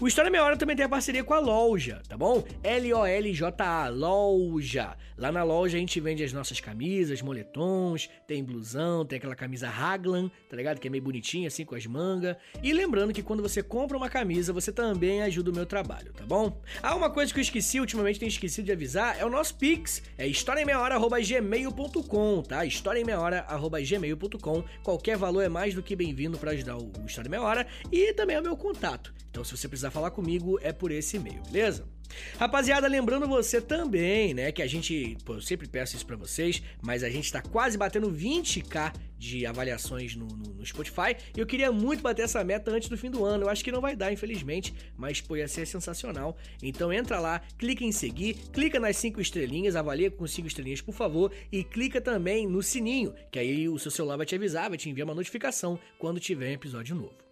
O 0.00 0.08
História 0.08 0.30
Meia 0.30 0.44
Hora 0.44 0.56
também 0.56 0.74
tem 0.74 0.86
a 0.86 0.88
parceria 0.88 1.22
com 1.22 1.34
a 1.34 1.38
loja, 1.38 2.00
tá 2.08 2.16
bom? 2.16 2.42
L-O-L-J-A, 2.62 3.88
loja. 3.88 4.96
Lá 5.18 5.30
na 5.32 5.42
loja 5.42 5.76
a 5.76 5.80
gente 5.80 6.00
vende 6.00 6.24
as 6.24 6.32
nossas 6.32 6.60
camisas, 6.60 7.20
moletons, 7.22 8.08
tem 8.26 8.44
blusão, 8.44 9.04
tem 9.04 9.18
aquela 9.18 9.34
camisa 9.34 9.68
Raglan, 9.68 10.30
tá 10.48 10.56
ligado? 10.56 10.80
Que 10.80 10.88
é 10.88 10.90
meio 10.90 11.02
bonitinha, 11.02 11.48
assim, 11.48 11.64
com 11.64 11.74
as 11.74 11.86
mangas. 11.86 12.36
E 12.62 12.72
lembrando 12.72 13.12
que 13.12 13.22
quando 13.22 13.42
você 13.42 13.62
compra 13.62 13.96
uma 13.96 14.10
camisa, 14.10 14.52
você 14.52 14.72
também 14.72 15.22
ajuda 15.22 15.50
o 15.50 15.54
meu 15.54 15.66
trabalho, 15.66 16.12
tá 16.12 16.24
bom? 16.26 16.60
Ah, 16.82 16.94
uma 16.94 17.10
coisa 17.10 17.32
que 17.32 17.38
eu 17.38 17.42
esqueci, 17.42 17.80
ultimamente 17.80 18.18
tenho 18.18 18.28
esquecido 18.28 18.66
de 18.66 18.72
avisar, 18.72 19.18
é 19.18 19.24
o 19.24 19.30
nosso 19.30 19.56
Pix. 19.56 20.02
É 20.18 20.26
historiaemmeiahora.gmail.com, 20.26 22.42
tá? 22.42 22.64
historiaemmeiahora.gmail.com. 22.64 24.64
Qualquer 24.82 25.16
valor 25.16 25.42
é 25.42 25.48
mais 25.48 25.74
do 25.74 25.82
que 25.82 25.96
bem-vindo 25.96 26.36
para 26.38 26.50
ajudar 26.50 26.76
o 26.76 26.90
História 27.06 27.30
Meia 27.30 27.42
Hora. 27.42 27.66
E 27.90 28.12
também 28.12 28.36
é 28.36 28.40
o 28.40 28.42
meu 28.42 28.56
contato. 28.56 29.12
Então, 29.30 29.44
se 29.44 29.56
você 29.56 29.68
precisar 29.68 29.90
falar 29.90 30.10
comigo, 30.10 30.58
é 30.62 30.72
por 30.72 30.90
esse 30.90 31.16
e-mail, 31.16 31.42
beleza? 31.50 31.86
Rapaziada, 32.38 32.86
lembrando 32.86 33.26
você 33.26 33.60
também, 33.60 34.34
né, 34.34 34.52
que 34.52 34.62
a 34.62 34.66
gente, 34.66 35.16
pô, 35.24 35.34
eu 35.34 35.40
sempre 35.40 35.68
peço 35.68 35.96
isso 35.96 36.06
para 36.06 36.16
vocês, 36.16 36.62
mas 36.82 37.02
a 37.02 37.10
gente 37.10 37.30
tá 37.30 37.42
quase 37.42 37.76
batendo 37.76 38.10
20k 38.10 38.92
de 39.18 39.46
avaliações 39.46 40.14
no, 40.14 40.26
no, 40.26 40.54
no, 40.54 40.66
Spotify. 40.66 41.16
Eu 41.36 41.46
queria 41.46 41.72
muito 41.72 42.02
bater 42.02 42.22
essa 42.22 42.44
meta 42.44 42.70
antes 42.70 42.88
do 42.88 42.98
fim 42.98 43.10
do 43.10 43.24
ano. 43.24 43.44
Eu 43.44 43.48
acho 43.48 43.64
que 43.64 43.72
não 43.72 43.80
vai 43.80 43.96
dar, 43.96 44.12
infelizmente, 44.12 44.74
mas 44.96 45.20
pô, 45.20 45.36
ia 45.36 45.48
ser 45.48 45.66
sensacional. 45.66 46.36
Então 46.62 46.92
entra 46.92 47.18
lá, 47.18 47.40
clica 47.58 47.84
em 47.84 47.92
seguir, 47.92 48.34
clica 48.52 48.78
nas 48.78 48.96
5 48.98 49.20
estrelinhas, 49.20 49.74
avalia 49.74 50.10
com 50.10 50.26
5 50.26 50.46
estrelinhas, 50.46 50.80
por 50.80 50.94
favor, 50.94 51.32
e 51.50 51.64
clica 51.64 52.00
também 52.00 52.46
no 52.46 52.62
sininho, 52.62 53.14
que 53.30 53.38
aí 53.38 53.68
o 53.68 53.78
seu 53.78 53.90
celular 53.90 54.16
vai 54.16 54.26
te 54.26 54.34
avisar, 54.34 54.68
vai 54.68 54.78
te 54.78 54.88
enviar 54.88 55.06
uma 55.06 55.14
notificação 55.14 55.78
quando 55.98 56.20
tiver 56.20 56.50
um 56.50 56.54
episódio 56.54 56.94
novo. 56.94 57.25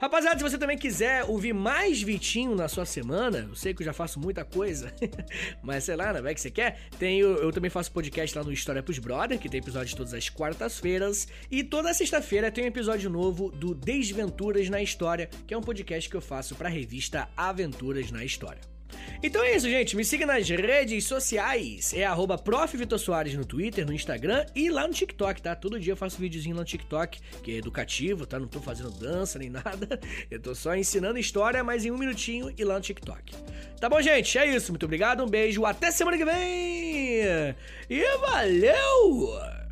Rapaziada, 0.00 0.36
se 0.36 0.42
você 0.42 0.58
também 0.58 0.76
quiser 0.76 1.24
ouvir 1.24 1.54
mais 1.54 2.02
Vitinho 2.02 2.54
na 2.54 2.68
sua 2.68 2.84
semana, 2.84 3.46
eu 3.48 3.54
sei 3.54 3.72
que 3.72 3.82
eu 3.82 3.86
já 3.86 3.92
faço 3.92 4.20
muita 4.20 4.44
coisa, 4.44 4.92
mas 5.62 5.84
sei 5.84 5.96
lá, 5.96 6.12
né? 6.12 6.20
Vai 6.20 6.34
que 6.34 6.40
você 6.40 6.50
quer? 6.50 6.80
Tenho, 6.98 7.28
eu 7.28 7.50
também 7.50 7.70
faço 7.70 7.90
podcast 7.90 8.36
lá 8.36 8.44
no 8.44 8.52
História 8.52 8.82
pros 8.82 8.98
Brother, 8.98 9.38
que 9.38 9.48
tem 9.48 9.58
episódios 9.58 9.94
todas 9.94 10.12
as 10.12 10.28
quartas-feiras. 10.28 11.26
E 11.50 11.64
toda 11.64 11.94
sexta-feira 11.94 12.50
tem 12.50 12.64
um 12.64 12.68
episódio 12.68 13.08
novo 13.08 13.50
do 13.50 13.74
Desventuras 13.74 14.68
na 14.68 14.82
História, 14.82 15.30
que 15.46 15.54
é 15.54 15.58
um 15.58 15.62
podcast 15.62 16.10
que 16.10 16.16
eu 16.16 16.20
faço 16.20 16.54
pra 16.54 16.68
revista 16.68 17.28
Aventuras 17.36 18.10
na 18.10 18.24
História. 18.24 18.73
Então 19.22 19.42
é 19.42 19.56
isso, 19.56 19.68
gente. 19.68 19.96
Me 19.96 20.04
siga 20.04 20.26
nas 20.26 20.48
redes 20.48 21.04
sociais. 21.04 21.92
É 21.94 22.04
arroba 22.04 22.36
no 22.36 23.44
Twitter, 23.44 23.86
no 23.86 23.92
Instagram 23.92 24.44
e 24.54 24.70
lá 24.70 24.86
no 24.86 24.92
TikTok, 24.92 25.40
tá? 25.40 25.54
Todo 25.54 25.80
dia 25.80 25.92
eu 25.92 25.96
faço 25.96 26.18
videozinho 26.18 26.54
lá 26.54 26.62
no 26.62 26.66
TikTok, 26.66 27.20
que 27.42 27.52
é 27.52 27.54
educativo, 27.56 28.26
tá? 28.26 28.38
Não 28.38 28.46
tô 28.46 28.60
fazendo 28.60 28.90
dança 28.90 29.38
nem 29.38 29.48
nada. 29.50 30.00
Eu 30.30 30.40
tô 30.40 30.54
só 30.54 30.76
ensinando 30.76 31.18
história, 31.18 31.64
mas 31.64 31.84
em 31.84 31.90
um 31.90 31.98
minutinho 31.98 32.52
e 32.56 32.64
lá 32.64 32.74
no 32.74 32.80
TikTok. 32.80 33.34
Tá 33.80 33.88
bom, 33.88 34.00
gente? 34.00 34.36
É 34.38 34.46
isso. 34.46 34.72
Muito 34.72 34.84
obrigado, 34.84 35.22
um 35.24 35.28
beijo, 35.28 35.64
até 35.64 35.90
semana 35.90 36.16
que 36.16 36.24
vem! 36.24 37.54
E 37.90 38.18
valeu! 38.20 39.63